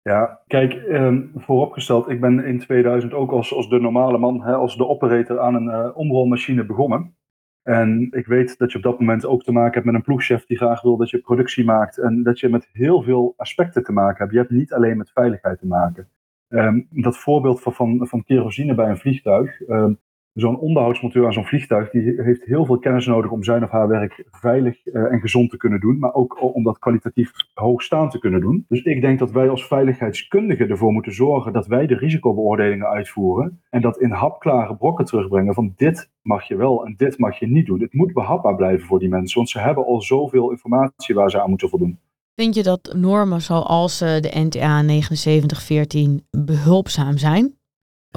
Ja, 0.09 0.41
kijk, 0.47 0.73
eh, 0.73 1.17
vooropgesteld, 1.35 2.09
ik 2.09 2.21
ben 2.21 2.45
in 2.45 2.59
2000 2.59 3.13
ook 3.13 3.31
als, 3.31 3.53
als 3.53 3.69
de 3.69 3.79
normale 3.79 4.17
man, 4.17 4.43
hè, 4.43 4.53
als 4.53 4.77
de 4.77 4.87
operator 4.87 5.39
aan 5.39 5.55
een 5.55 5.67
uh, 5.67 5.97
omrolmachine 5.97 6.65
begonnen. 6.65 7.15
En 7.63 8.07
ik 8.11 8.25
weet 8.25 8.57
dat 8.57 8.71
je 8.71 8.77
op 8.77 8.83
dat 8.83 8.99
moment 8.99 9.25
ook 9.25 9.43
te 9.43 9.51
maken 9.51 9.73
hebt 9.73 9.85
met 9.85 9.95
een 9.95 10.01
ploegchef 10.01 10.45
die 10.45 10.57
graag 10.57 10.81
wil 10.81 10.97
dat 10.97 11.09
je 11.09 11.17
productie 11.17 11.65
maakt. 11.65 11.97
En 11.97 12.23
dat 12.23 12.39
je 12.39 12.49
met 12.49 12.69
heel 12.71 13.01
veel 13.01 13.33
aspecten 13.37 13.83
te 13.83 13.91
maken 13.91 14.17
hebt. 14.17 14.31
Je 14.31 14.37
hebt 14.37 14.51
niet 14.51 14.73
alleen 14.73 14.97
met 14.97 15.11
veiligheid 15.11 15.59
te 15.59 15.67
maken. 15.67 16.09
Um, 16.49 16.87
dat 16.89 17.17
voorbeeld 17.17 17.61
van, 17.61 17.73
van, 17.73 18.07
van 18.07 18.23
kerosine 18.23 18.75
bij 18.75 18.89
een 18.89 18.97
vliegtuig. 18.97 19.67
Um, 19.67 19.99
zo'n 20.35 20.59
onderhoudsmonteur 20.59 21.25
aan 21.25 21.33
zo'n 21.33 21.45
vliegtuig, 21.45 21.89
die 21.89 22.21
heeft 22.21 22.45
heel 22.45 22.65
veel 22.65 22.79
kennis 22.79 23.05
nodig 23.05 23.31
om 23.31 23.43
zijn 23.43 23.63
of 23.63 23.69
haar 23.69 23.87
werk 23.87 24.23
veilig 24.31 24.85
uh, 24.85 25.11
en 25.11 25.19
gezond 25.19 25.49
te 25.49 25.57
kunnen 25.57 25.79
doen, 25.79 25.99
maar 25.99 26.13
ook 26.13 26.55
om 26.55 26.63
dat 26.63 26.79
kwalitatief 26.79 27.31
hoogstaand 27.53 28.11
te 28.11 28.19
kunnen 28.19 28.41
doen. 28.41 28.65
Dus 28.67 28.81
ik 28.81 29.01
denk 29.01 29.19
dat 29.19 29.31
wij 29.31 29.49
als 29.49 29.67
veiligheidskundigen 29.67 30.69
ervoor 30.69 30.91
moeten 30.91 31.13
zorgen 31.13 31.53
dat 31.53 31.67
wij 31.67 31.87
de 31.87 31.95
risicobeoordelingen 31.95 32.87
uitvoeren 32.87 33.61
en 33.69 33.81
dat 33.81 33.99
in 33.99 34.11
hapklare 34.11 34.75
brokken 34.75 35.05
terugbrengen 35.05 35.53
van 35.53 35.73
dit 35.75 36.11
mag 36.21 36.47
je 36.47 36.55
wel 36.55 36.85
en 36.85 36.93
dit 36.97 37.17
mag 37.17 37.39
je 37.39 37.47
niet 37.47 37.65
doen. 37.65 37.81
Het 37.81 37.93
moet 37.93 38.13
behapbaar 38.13 38.55
blijven 38.55 38.87
voor 38.87 38.99
die 38.99 39.09
mensen, 39.09 39.37
want 39.37 39.49
ze 39.49 39.59
hebben 39.59 39.85
al 39.85 40.01
zoveel 40.01 40.51
informatie 40.51 41.15
waar 41.15 41.29
ze 41.29 41.41
aan 41.41 41.49
moeten 41.49 41.69
voldoen. 41.69 41.99
Vind 42.35 42.55
je 42.55 42.63
dat 42.63 42.93
normen 42.97 43.41
zoals 43.41 44.01
uh, 44.01 44.19
de 44.19 44.31
NTA 44.33 44.81
7914 44.81 46.27
behulpzaam 46.31 47.17
zijn? 47.17 47.55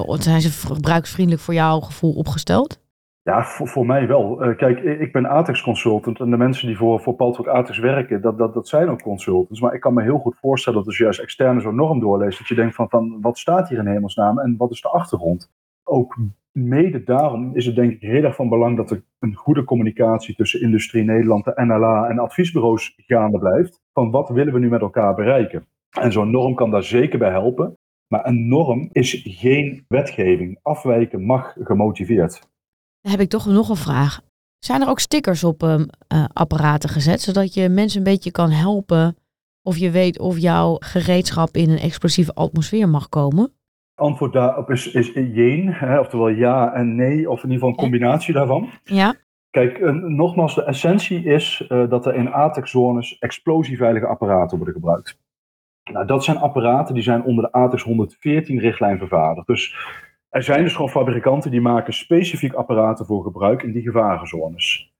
Zijn 0.06 0.40
ze 0.40 0.66
gebruiksvriendelijk 0.74 1.44
voor 1.44 1.54
jouw 1.54 1.80
gevoel 1.80 2.12
opgesteld? 2.12 2.80
Ja, 3.22 3.44
voor, 3.44 3.68
voor 3.68 3.86
mij 3.86 4.06
wel. 4.06 4.44
Uh, 4.44 4.56
kijk, 4.56 4.80
ik 4.80 5.12
ben 5.12 5.26
ATEX 5.26 5.62
consultant 5.62 6.20
en 6.20 6.30
de 6.30 6.36
mensen 6.36 6.66
die 6.66 6.76
voor, 6.76 7.00
voor 7.00 7.14
Paltalk 7.14 7.46
ATEX 7.46 7.78
werken, 7.78 8.20
dat, 8.20 8.38
dat, 8.38 8.54
dat 8.54 8.68
zijn 8.68 8.88
ook 8.88 9.02
consultants. 9.02 9.60
Maar 9.60 9.74
ik 9.74 9.80
kan 9.80 9.94
me 9.94 10.02
heel 10.02 10.18
goed 10.18 10.36
voorstellen 10.40 10.78
dat 10.78 10.86
als 10.86 10.96
je 10.96 11.02
juist 11.02 11.20
externe 11.20 11.60
zo'n 11.60 11.74
norm 11.74 12.00
doorleest, 12.00 12.38
dat 12.38 12.48
je 12.48 12.54
denkt 12.54 12.74
van, 12.74 12.88
van 12.88 13.20
wat 13.20 13.38
staat 13.38 13.68
hier 13.68 13.78
in 13.78 13.86
hemelsnaam 13.86 14.38
en 14.38 14.56
wat 14.56 14.70
is 14.70 14.80
de 14.80 14.88
achtergrond? 14.88 15.50
Ook 15.84 16.16
mede 16.52 17.04
daarom 17.04 17.56
is 17.56 17.66
het 17.66 17.74
denk 17.74 17.92
ik 17.92 18.00
heel 18.00 18.22
erg 18.22 18.34
van 18.34 18.48
belang 18.48 18.76
dat 18.76 18.90
er 18.90 19.02
een 19.18 19.34
goede 19.34 19.64
communicatie 19.64 20.34
tussen 20.34 20.60
Industrie 20.60 21.04
Nederland, 21.04 21.44
de 21.44 21.52
NLA 21.54 22.08
en 22.08 22.18
adviesbureaus 22.18 22.94
gaande 22.96 23.38
blijft. 23.38 23.82
Van 23.92 24.10
wat 24.10 24.28
willen 24.28 24.52
we 24.52 24.58
nu 24.58 24.68
met 24.68 24.80
elkaar 24.80 25.14
bereiken? 25.14 25.66
En 25.90 26.12
zo'n 26.12 26.30
norm 26.30 26.54
kan 26.54 26.70
daar 26.70 26.82
zeker 26.82 27.18
bij 27.18 27.30
helpen. 27.30 27.77
Maar 28.08 28.26
een 28.26 28.48
norm 28.48 28.88
is 28.92 29.22
geen 29.24 29.84
wetgeving. 29.88 30.58
Afwijken 30.62 31.24
mag 31.24 31.56
gemotiveerd. 31.60 32.48
Dan 33.00 33.12
heb 33.12 33.20
ik 33.20 33.28
toch 33.28 33.46
nog 33.46 33.68
een 33.68 33.76
vraag. 33.76 34.20
Zijn 34.58 34.80
er 34.80 34.88
ook 34.88 35.00
stickers 35.00 35.44
op 35.44 35.62
um, 35.62 35.86
uh, 36.12 36.24
apparaten 36.32 36.88
gezet, 36.88 37.20
zodat 37.20 37.54
je 37.54 37.68
mensen 37.68 37.98
een 37.98 38.12
beetje 38.12 38.30
kan 38.30 38.50
helpen 38.50 39.16
of 39.62 39.76
je 39.76 39.90
weet 39.90 40.18
of 40.18 40.38
jouw 40.38 40.76
gereedschap 40.78 41.56
in 41.56 41.70
een 41.70 41.78
explosieve 41.78 42.34
atmosfeer 42.34 42.88
mag 42.88 43.08
komen? 43.08 43.52
Antwoord 43.94 44.32
daarop 44.32 44.70
is, 44.70 44.90
is 44.92 45.12
jeen, 45.14 45.72
hè, 45.72 46.00
oftewel 46.00 46.28
ja 46.28 46.74
en 46.74 46.94
nee, 46.94 47.30
of 47.30 47.42
in 47.44 47.50
ieder 47.50 47.54
geval 47.54 47.68
een 47.68 47.90
combinatie 47.90 48.34
daarvan. 48.34 48.70
Ja. 48.84 49.14
Kijk, 49.50 49.92
nogmaals, 50.02 50.54
de 50.54 50.64
essentie 50.64 51.24
is 51.24 51.66
uh, 51.68 51.90
dat 51.90 52.06
er 52.06 52.14
in 52.14 52.32
ATEX-zones 52.32 53.18
explosieveilige 53.18 54.06
apparaten 54.06 54.56
worden 54.56 54.74
gebruikt. 54.74 55.18
Nou, 55.92 56.06
dat 56.06 56.24
zijn 56.24 56.36
apparaten 56.36 56.94
die 56.94 57.02
zijn 57.02 57.22
onder 57.22 57.44
de 57.44 57.52
ATEX 57.52 57.82
114 57.82 58.58
richtlijn 58.58 58.98
vervaardigd. 58.98 59.46
Dus 59.46 59.76
er 60.28 60.42
zijn 60.42 60.62
dus 60.62 60.72
gewoon 60.72 60.90
fabrikanten 60.90 61.50
die 61.50 61.60
maken 61.60 61.92
specifiek 61.92 62.52
apparaten 62.52 63.06
voor 63.06 63.22
gebruik 63.22 63.62
in 63.62 63.72
die 63.72 63.82
gevarenzones. 63.82 64.92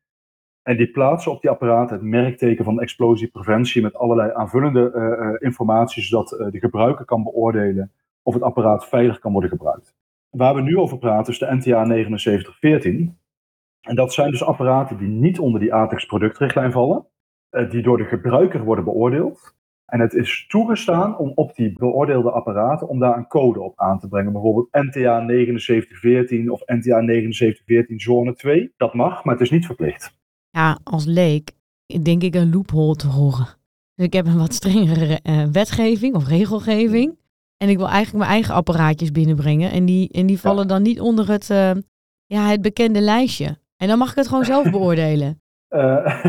En 0.63 0.77
die 0.77 0.91
plaatsen 0.91 1.33
op 1.33 1.41
die 1.41 1.51
apparaten 1.51 1.97
het 1.97 2.05
merkteken 2.05 2.65
van 2.65 2.81
explosiepreventie 2.81 3.83
met 3.83 3.95
allerlei 3.95 4.33
aanvullende 4.33 4.93
uh, 4.95 5.47
informatie, 5.47 6.03
zodat 6.03 6.29
de 6.29 6.59
gebruiker 6.59 7.05
kan 7.05 7.23
beoordelen 7.23 7.93
of 8.23 8.35
het 8.35 8.43
apparaat 8.43 8.89
veilig 8.89 9.19
kan 9.19 9.33
worden 9.33 9.51
gebruikt. 9.51 9.97
Waar 10.31 10.55
we 10.55 10.61
nu 10.61 10.79
over 10.79 10.99
praten 10.99 11.33
is 11.33 11.39
de 11.39 11.55
NTA 11.55 11.85
7914. 11.85 13.19
En 13.81 13.95
dat 13.95 14.13
zijn 14.13 14.31
dus 14.31 14.45
apparaten 14.45 14.99
die 14.99 15.09
niet 15.09 15.39
onder 15.39 15.61
die 15.61 15.75
ATEX 15.75 16.07
productrichtlijn 16.07 16.73
vallen, 16.73 17.07
die 17.69 17.83
door 17.83 17.97
de 17.97 18.05
gebruiker 18.05 18.65
worden 18.65 18.85
beoordeeld. 18.85 19.58
En 19.89 20.01
het 20.01 20.15
is 20.15 20.47
toegestaan 20.49 21.19
om 21.19 21.33
op 21.35 21.55
die 21.55 21.73
beoordeelde 21.73 22.31
apparaten 22.31 22.89
om 22.89 22.99
daar 22.99 23.17
een 23.17 23.27
code 23.27 23.61
op 23.61 23.81
aan 23.81 23.99
te 23.99 24.09
brengen. 24.09 24.33
Bijvoorbeeld 24.33 24.69
NTA 24.71 25.27
7914 25.27 26.51
of 26.51 26.61
NTA 26.61 27.01
7914 27.01 28.01
zone 28.01 28.35
2. 28.35 28.73
Dat 28.77 28.95
mag, 28.95 29.25
maar 29.25 29.35
het 29.35 29.43
is 29.43 29.51
niet 29.51 29.67
verplicht. 29.67 30.17
Ja, 30.51 30.79
als 30.83 31.05
leek 31.05 31.51
denk 32.03 32.23
ik 32.23 32.35
een 32.35 32.53
loophole 32.53 32.95
te 32.95 33.07
horen. 33.07 33.47
Dus 33.95 34.07
ik 34.07 34.13
heb 34.13 34.27
een 34.27 34.39
wat 34.39 34.55
strengere 34.55 35.21
uh, 35.23 35.45
wetgeving 35.53 36.15
of 36.15 36.29
regelgeving. 36.29 37.19
En 37.57 37.69
ik 37.69 37.77
wil 37.77 37.89
eigenlijk 37.89 38.19
mijn 38.19 38.31
eigen 38.31 38.55
apparaatjes 38.55 39.11
binnenbrengen. 39.11 39.71
En 39.71 39.85
die, 39.85 40.09
en 40.13 40.27
die 40.27 40.41
vallen 40.41 40.69
dan 40.69 40.83
niet 40.83 41.01
onder 41.01 41.29
het, 41.29 41.51
uh, 41.51 41.71
ja, 42.27 42.49
het 42.49 42.63
bekende 42.63 43.01
lijstje. 43.01 43.59
En 43.77 43.89
dan 43.89 43.99
mag 43.99 44.11
ik 44.11 44.17
het 44.17 44.29
gewoon 44.29 44.45
zelf 44.45 44.71
beoordelen. 44.77 45.43
Uh, 45.71 46.25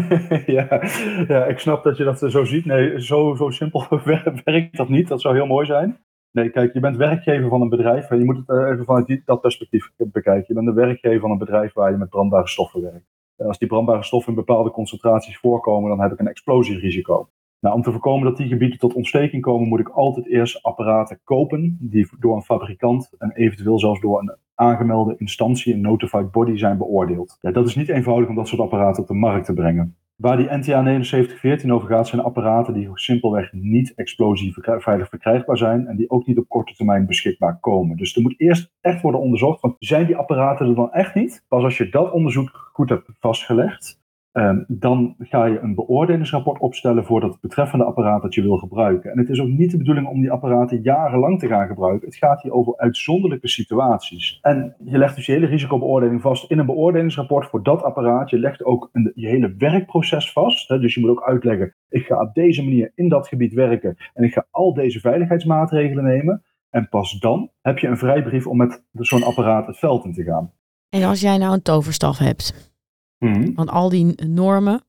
ja, 0.58 0.82
ja, 1.28 1.46
ik 1.46 1.60
snap 1.60 1.84
dat 1.84 1.98
je 1.98 2.04
dat 2.04 2.20
zo 2.20 2.44
ziet. 2.44 2.66
Nee, 2.66 3.02
zo, 3.02 3.36
zo 3.36 3.50
simpel 3.50 3.88
werkt 4.44 4.78
dat 4.78 4.90
niet. 4.90 5.08
Dat 5.08 5.22
zou 5.22 5.36
heel 5.36 5.46
mooi 5.46 5.66
zijn. 5.66 6.00
Nee, 6.32 6.50
kijk, 6.50 6.74
je 6.74 6.80
bent 6.80 6.98
werkgever 6.98 7.50
van 7.50 7.62
een 7.62 7.70
bedrijf. 7.70 8.10
Je 8.10 8.26
moet 8.26 8.38
het 8.38 8.50
even 8.50 8.86
vanuit 8.86 9.22
dat 9.26 9.42
perspectief 9.42 9.92
bekijken. 9.98 10.46
Je 10.48 10.54
bent 10.54 10.66
de 10.66 10.74
werkgever 10.74 11.20
van 11.20 11.32
een 11.32 11.38
bedrijf 11.38 11.74
waar 11.74 11.92
je 11.92 11.98
met 11.98 12.10
brandbare 12.10 12.48
stoffen 12.48 12.82
werkt. 12.82 13.06
Als 13.38 13.58
die 13.58 13.68
brandbare 13.68 14.04
stoffen 14.04 14.30
in 14.30 14.40
bepaalde 14.40 14.72
concentraties 14.72 15.38
voorkomen, 15.38 15.90
dan 15.90 16.02
heb 16.02 16.12
ik 16.12 16.20
een 16.20 16.28
explosierisico. 16.28 17.30
Nou, 17.60 17.76
om 17.76 17.82
te 17.82 17.92
voorkomen 17.92 18.28
dat 18.28 18.38
die 18.38 18.48
gebieden 18.48 18.80
tot 18.80 18.94
ontsteking 18.94 19.42
komen, 19.42 19.68
moet 19.68 19.80
ik 19.80 19.90
altijd 19.90 20.28
eerst 20.28 20.64
apparaten 20.64 21.20
kopen 21.24 21.78
die 21.80 22.10
door 22.20 22.36
een 22.36 22.42
fabrikant 22.42 23.12
en 23.18 23.32
eventueel 23.32 23.80
zelfs 23.80 24.02
door 24.02 24.20
een 24.20 24.38
aangemelde 24.60 25.16
instantie, 25.18 25.74
een 25.74 25.82
notified 25.82 26.32
body, 26.32 26.58
zijn 26.58 26.78
beoordeeld. 26.78 27.38
Ja, 27.42 27.52
dat 27.52 27.68
is 27.68 27.76
niet 27.76 27.90
eenvoudig 27.90 28.30
om 28.30 28.36
dat 28.36 28.48
soort 28.48 28.62
apparaten 28.62 29.02
op 29.02 29.08
de 29.08 29.14
markt 29.14 29.46
te 29.46 29.54
brengen. 29.54 29.96
Waar 30.16 30.38
die 30.38 30.46
NTA 30.46 30.84
7914 30.84 31.74
over 31.74 31.88
gaat, 31.88 32.08
zijn 32.08 32.22
apparaten 32.22 32.74
die 32.74 32.90
simpelweg 32.94 33.52
niet 33.52 33.94
explosieveilig 33.96 35.10
verkrijgbaar 35.10 35.58
zijn 35.58 35.88
en 35.88 35.96
die 35.96 36.10
ook 36.10 36.28
niet 36.28 36.38
op 36.38 36.48
korte 36.48 36.74
termijn 36.74 37.06
beschikbaar 37.06 37.60
komen. 37.60 37.98
Dus 37.98 38.16
er 38.16 38.22
moet 38.22 38.40
eerst 38.40 38.72
echt 38.82 39.02
worden 39.02 39.22
onderzocht, 39.22 39.62
want 39.62 39.76
zijn 39.80 40.06
die 40.06 40.16
apparaten 40.16 40.68
er 40.68 40.76
dan 40.76 40.92
echt 40.92 41.16
niet? 41.16 41.46
Pas 41.48 41.64
als 41.64 41.78
je 41.78 41.90
dat 41.90 42.12
onderzoek 42.12 42.70
goed 42.74 42.90
hebt 42.90 43.10
vastgelegd, 43.20 43.99
Ehm, 44.40 44.64
dan 44.68 45.16
ga 45.20 45.46
je 45.46 45.60
een 45.60 45.76
beoordelingsrapport 45.76 46.60
opstellen 46.60 47.06
voor 47.06 47.22
dat 47.22 47.38
betreffende 47.42 47.86
apparaat 47.86 48.22
dat 48.22 48.34
je 48.34 48.42
wil 48.42 48.58
gebruiken. 48.58 49.12
En 49.12 49.18
het 49.18 49.30
is 49.30 49.42
ook 49.42 49.48
niet 49.48 49.72
de 49.72 49.78
bedoeling 49.78 50.08
om 50.08 50.22
die 50.22 50.32
apparaten 50.32 50.82
jarenlang 50.82 51.40
te 51.40 51.48
gaan 51.48 51.68
gebruiken. 51.68 52.08
Het 52.08 52.18
gaat 52.18 52.42
hier 52.42 52.54
over 52.54 52.78
uitzonderlijke 52.78 53.48
situaties. 53.48 54.40
En 54.42 54.76
je 54.84 54.98
legt 54.98 55.16
dus 55.16 55.26
je 55.26 55.32
hele 55.32 55.46
risicobeoordeling 55.46 56.22
vast 56.22 56.52
in 56.52 56.60
een 56.60 56.66
beoordelingsrapport 56.66 57.48
voor 57.48 57.64
dat 57.64 57.84
apparaat. 57.84 58.30
Je 58.30 58.40
legt 58.40 58.64
ook 58.64 58.90
een, 58.92 59.12
je 59.16 59.28
hele 59.28 59.56
werkproces 59.58 60.32
vast. 60.32 60.70
Hè? 60.70 60.80
Dus 60.80 60.94
je 60.94 61.02
moet 61.02 61.10
ook 61.10 61.24
uitleggen, 61.24 61.76
ik 61.90 62.06
ga 62.06 62.22
op 62.22 62.34
deze 62.34 62.64
manier 62.64 62.92
in 62.96 63.10
dat 63.10 63.28
gebied 63.28 63.54
werken 63.54 63.98
en 64.14 64.24
ik 64.24 64.34
ga 64.34 64.46
al 64.52 64.74
deze 64.74 65.00
veiligheidsmaatregelen 65.00 66.04
nemen. 66.04 66.44
En 66.70 66.90
pas 66.90 67.20
dan 67.20 67.50
heb 67.62 67.80
je 67.80 67.88
een 67.88 67.98
vrijbrief 67.98 68.48
om 68.48 68.58
met 68.58 68.84
zo'n 68.92 69.24
apparaat 69.24 69.68
het 69.68 69.78
veld 69.78 70.06
in 70.06 70.14
te 70.14 70.24
gaan. 70.24 70.52
En 70.90 71.04
als 71.04 71.22
jij 71.22 71.38
nou 71.38 71.54
een 71.54 71.62
toverstaf 71.62 72.18
hebt, 72.18 72.74
Mhm. 73.20 73.54
Want 73.54 73.70
al 73.70 73.90
die 73.90 74.26
normen, 74.28 74.84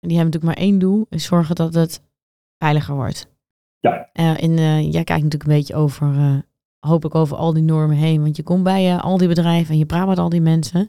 die 0.00 0.16
hebben 0.16 0.32
natuurlijk 0.32 0.44
maar 0.44 0.64
één 0.66 0.78
doel, 0.78 1.06
is 1.08 1.24
zorgen 1.24 1.54
dat 1.54 1.74
het 1.74 2.02
veiliger 2.58 2.94
wordt. 2.94 3.34
Ja. 3.80 4.10
Uh, 4.14 4.38
in, 4.38 4.50
uh, 4.50 4.92
jij 4.92 5.04
kijkt 5.04 5.22
natuurlijk 5.22 5.50
een 5.50 5.56
beetje 5.56 5.74
over, 5.74 6.14
uh, 6.14 6.38
hoop 6.78 7.04
ik, 7.04 7.14
over 7.14 7.36
al 7.36 7.52
die 7.52 7.62
normen 7.62 7.96
heen. 7.96 8.22
Want 8.22 8.36
je 8.36 8.42
komt 8.42 8.62
bij 8.62 8.96
al 8.96 9.18
die 9.18 9.28
bedrijven 9.28 9.72
en 9.72 9.78
je 9.78 9.86
praat 9.86 10.08
met 10.08 10.18
al 10.18 10.28
die 10.28 10.40
mensen. 10.40 10.88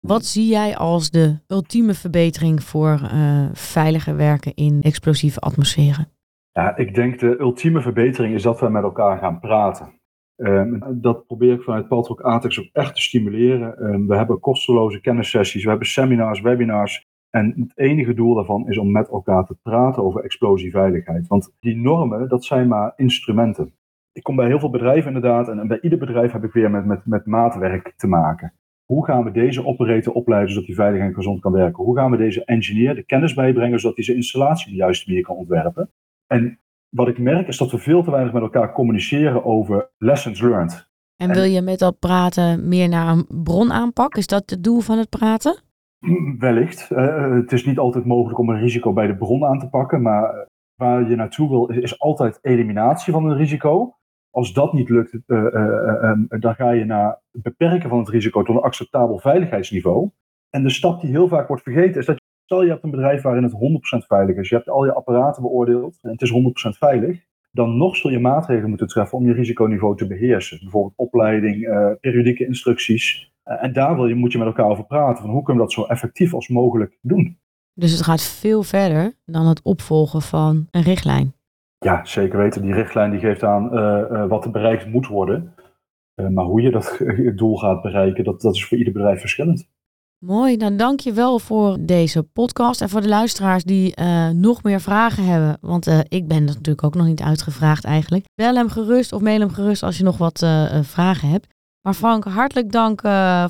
Wat 0.00 0.24
zie 0.24 0.48
jij 0.48 0.76
als 0.76 1.10
de 1.10 1.38
ultieme 1.46 1.94
verbetering 1.94 2.62
voor 2.62 3.10
veiliger 3.52 4.16
werken 4.16 4.54
in 4.54 4.82
explosieve 4.82 5.40
atmosferen? 5.40 6.08
Ja, 6.52 6.76
ik 6.76 6.94
denk 6.94 7.18
de 7.18 7.40
ultieme 7.40 7.80
verbetering 7.80 8.34
is 8.34 8.42
dat 8.42 8.60
we 8.60 8.68
met 8.68 8.82
elkaar 8.82 9.18
gaan 9.18 9.40
praten. 9.40 9.97
Um, 10.40 10.82
dat 11.00 11.26
probeer 11.26 11.52
ik 11.52 11.62
vanuit 11.62 11.88
Paltrock 11.88 12.22
Atex 12.22 12.60
ook 12.60 12.68
echt 12.72 12.94
te 12.94 13.02
stimuleren. 13.02 13.84
Um, 13.84 14.06
we 14.06 14.16
hebben 14.16 14.40
kosteloze 14.40 15.00
kennissessies, 15.00 15.62
we 15.62 15.68
hebben 15.70 15.88
seminars, 15.88 16.40
webinars. 16.40 17.06
En 17.30 17.54
het 17.56 17.78
enige 17.78 18.14
doel 18.14 18.34
daarvan 18.34 18.68
is 18.68 18.78
om 18.78 18.92
met 18.92 19.08
elkaar 19.08 19.44
te 19.44 19.56
praten 19.62 20.02
over 20.02 20.24
explosieveiligheid. 20.24 21.26
Want 21.26 21.54
die 21.60 21.76
normen, 21.76 22.28
dat 22.28 22.44
zijn 22.44 22.68
maar 22.68 22.92
instrumenten. 22.96 23.72
Ik 24.12 24.22
kom 24.22 24.36
bij 24.36 24.46
heel 24.46 24.58
veel 24.58 24.70
bedrijven 24.70 25.14
inderdaad, 25.14 25.48
en 25.48 25.68
bij 25.68 25.80
ieder 25.80 25.98
bedrijf 25.98 26.32
heb 26.32 26.44
ik 26.44 26.52
weer 26.52 26.70
met, 26.70 26.84
met, 26.84 27.06
met 27.06 27.26
maatwerk 27.26 27.92
te 27.96 28.06
maken. 28.06 28.52
Hoe 28.84 29.04
gaan 29.04 29.24
we 29.24 29.30
deze 29.30 29.64
operator 29.66 30.12
opleiden 30.12 30.50
zodat 30.50 30.66
hij 30.66 30.74
veilig 30.74 31.00
en 31.00 31.14
gezond 31.14 31.40
kan 31.40 31.52
werken? 31.52 31.84
Hoe 31.84 31.96
gaan 31.96 32.10
we 32.10 32.16
deze 32.16 32.44
engineer 32.44 32.94
de 32.94 33.02
kennis 33.02 33.34
bijbrengen 33.34 33.80
zodat 33.80 33.96
hij 33.96 34.04
zijn 34.04 34.16
installatie 34.16 34.66
op 34.66 34.72
de 34.72 34.78
juiste 34.78 35.08
manier 35.08 35.24
kan 35.24 35.36
ontwerpen? 35.36 35.90
En 36.26 36.58
wat 36.88 37.08
ik 37.08 37.18
merk 37.18 37.48
is 37.48 37.56
dat 37.56 37.70
we 37.70 37.78
veel 37.78 38.02
te 38.02 38.10
weinig 38.10 38.32
met 38.32 38.42
elkaar 38.42 38.72
communiceren 38.72 39.44
over 39.44 39.90
lessons 39.98 40.40
learned. 40.40 40.88
En 41.16 41.32
wil 41.32 41.42
je 41.42 41.62
met 41.62 41.78
dat 41.78 41.98
praten 41.98 42.68
meer 42.68 42.88
naar 42.88 43.08
een 43.08 43.26
bronaanpak? 43.42 44.14
Is 44.14 44.26
dat 44.26 44.50
het 44.50 44.64
doel 44.64 44.80
van 44.80 44.98
het 44.98 45.08
praten? 45.08 45.62
Wellicht. 46.38 46.90
Uh, 46.90 47.32
het 47.32 47.52
is 47.52 47.64
niet 47.64 47.78
altijd 47.78 48.04
mogelijk 48.04 48.38
om 48.38 48.48
een 48.48 48.60
risico 48.60 48.92
bij 48.92 49.06
de 49.06 49.16
bron 49.16 49.44
aan 49.44 49.58
te 49.58 49.68
pakken, 49.68 50.02
maar 50.02 50.48
waar 50.74 51.08
je 51.08 51.16
naartoe 51.16 51.48
wil 51.48 51.66
is, 51.66 51.98
altijd 51.98 52.38
eliminatie 52.42 53.12
van 53.12 53.24
een 53.24 53.36
risico. 53.36 53.96
Als 54.30 54.52
dat 54.52 54.72
niet 54.72 54.88
lukt, 54.88 55.12
uh, 55.12 55.20
uh, 55.26 56.12
dan 56.28 56.54
ga 56.54 56.70
je 56.70 56.84
naar 56.84 57.20
het 57.32 57.42
beperken 57.42 57.88
van 57.88 57.98
het 57.98 58.08
risico 58.08 58.42
tot 58.42 58.56
een 58.56 58.62
acceptabel 58.62 59.18
veiligheidsniveau. 59.18 60.10
En 60.50 60.62
de 60.62 60.70
stap 60.70 61.00
die 61.00 61.10
heel 61.10 61.28
vaak 61.28 61.48
wordt 61.48 61.62
vergeten 61.62 62.00
is 62.00 62.06
dat 62.06 62.17
Stel 62.48 62.62
je 62.62 62.70
hebt 62.70 62.84
een 62.84 62.90
bedrijf 62.90 63.22
waarin 63.22 63.42
het 63.42 63.52
100% 64.02 64.06
veilig 64.06 64.36
is. 64.36 64.48
Je 64.48 64.54
hebt 64.54 64.68
al 64.68 64.84
je 64.84 64.94
apparaten 64.94 65.42
beoordeeld 65.42 65.98
en 66.02 66.10
het 66.10 66.22
is 66.22 66.32
100% 66.32 66.78
veilig. 66.78 67.24
Dan 67.50 67.76
nog 67.76 67.96
zul 67.96 68.10
je 68.10 68.18
maatregelen 68.18 68.68
moeten 68.68 68.86
treffen 68.86 69.18
om 69.18 69.26
je 69.26 69.32
risiconiveau 69.32 69.96
te 69.96 70.06
beheersen. 70.06 70.58
Bijvoorbeeld 70.60 70.92
opleiding, 70.96 71.56
uh, 71.56 71.90
periodieke 72.00 72.46
instructies. 72.46 73.32
Uh, 73.44 73.64
en 73.64 73.72
daar 73.72 73.94
wil 73.94 74.06
je, 74.06 74.14
moet 74.14 74.32
je 74.32 74.38
met 74.38 74.46
elkaar 74.46 74.68
over 74.68 74.84
praten. 74.84 75.22
Van 75.22 75.30
hoe 75.30 75.42
kunnen 75.42 75.62
we 75.62 75.68
dat 75.68 75.78
zo 75.78 75.84
effectief 75.92 76.34
als 76.34 76.48
mogelijk 76.48 76.98
doen? 77.00 77.38
Dus 77.74 77.92
het 77.92 78.02
gaat 78.02 78.22
veel 78.22 78.62
verder 78.62 79.14
dan 79.24 79.46
het 79.46 79.62
opvolgen 79.62 80.22
van 80.22 80.66
een 80.70 80.82
richtlijn. 80.82 81.34
Ja, 81.78 82.04
zeker 82.04 82.38
weten. 82.38 82.62
Die 82.62 82.74
richtlijn 82.74 83.10
die 83.10 83.20
geeft 83.20 83.42
aan 83.42 83.74
uh, 83.74 84.26
wat 84.28 84.44
er 84.44 84.50
bereikt 84.50 84.86
moet 84.86 85.06
worden. 85.06 85.54
maar 86.30 86.44
hoe 86.44 86.60
je 86.60 86.70
dat 86.70 87.00
doel 87.40 87.56
gaat 87.56 87.82
bereiken, 87.82 88.24
dat, 88.24 88.40
dat 88.40 88.54
is 88.54 88.66
voor 88.66 88.78
ieder 88.78 88.92
bedrijf 88.92 89.20
verschillend. 89.20 89.68
Mooi, 90.24 90.56
dan 90.56 90.76
dank 90.76 91.00
je 91.00 91.12
wel 91.12 91.38
voor 91.38 91.76
deze 91.80 92.22
podcast. 92.22 92.80
En 92.80 92.88
voor 92.88 93.00
de 93.00 93.08
luisteraars 93.08 93.64
die 93.64 94.00
uh, 94.00 94.28
nog 94.28 94.62
meer 94.62 94.80
vragen 94.80 95.24
hebben, 95.24 95.58
want 95.60 95.88
uh, 95.88 95.98
ik 96.08 96.28
ben 96.28 96.44
natuurlijk 96.44 96.82
ook 96.82 96.94
nog 96.94 97.06
niet 97.06 97.20
uitgevraagd 97.20 97.84
eigenlijk. 97.84 98.24
Bel 98.34 98.54
hem 98.54 98.68
gerust 98.68 99.12
of 99.12 99.20
mail 99.20 99.40
hem 99.40 99.52
gerust 99.52 99.82
als 99.82 99.98
je 99.98 100.04
nog 100.04 100.18
wat 100.18 100.42
uh, 100.42 100.64
vragen 100.82 101.28
hebt. 101.28 101.46
Maar 101.82 101.94
Frank, 101.94 102.24
hartelijk 102.24 102.72
dank 102.72 103.00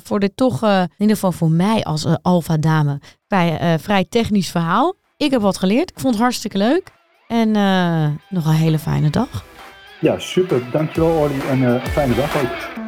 voor 0.03 0.19
dit 0.19 0.31
toch, 0.35 0.63
in 0.63 0.89
ieder 0.97 1.15
geval 1.15 1.31
voor 1.31 1.51
mij 1.51 1.83
als 1.83 2.07
alfa 2.21 2.57
dame, 2.57 2.99
vrij, 3.27 3.79
vrij 3.79 4.05
technisch 4.09 4.51
verhaal. 4.51 4.95
Ik 5.17 5.31
heb 5.31 5.41
wat 5.41 5.57
geleerd, 5.57 5.89
ik 5.89 5.99
vond 5.99 6.13
het 6.13 6.23
hartstikke 6.23 6.57
leuk. 6.57 6.91
En 7.27 7.51
nog 8.29 8.45
een 8.45 8.51
hele 8.51 8.79
fijne 8.79 9.09
dag. 9.09 9.43
Ja, 10.01 10.19
super. 10.19 10.71
Dankjewel 10.71 11.17
Orly 11.17 11.39
en 11.39 11.61
een 11.61 11.81
fijne 11.81 12.15
dag 12.15 12.41
ook. 12.41 12.87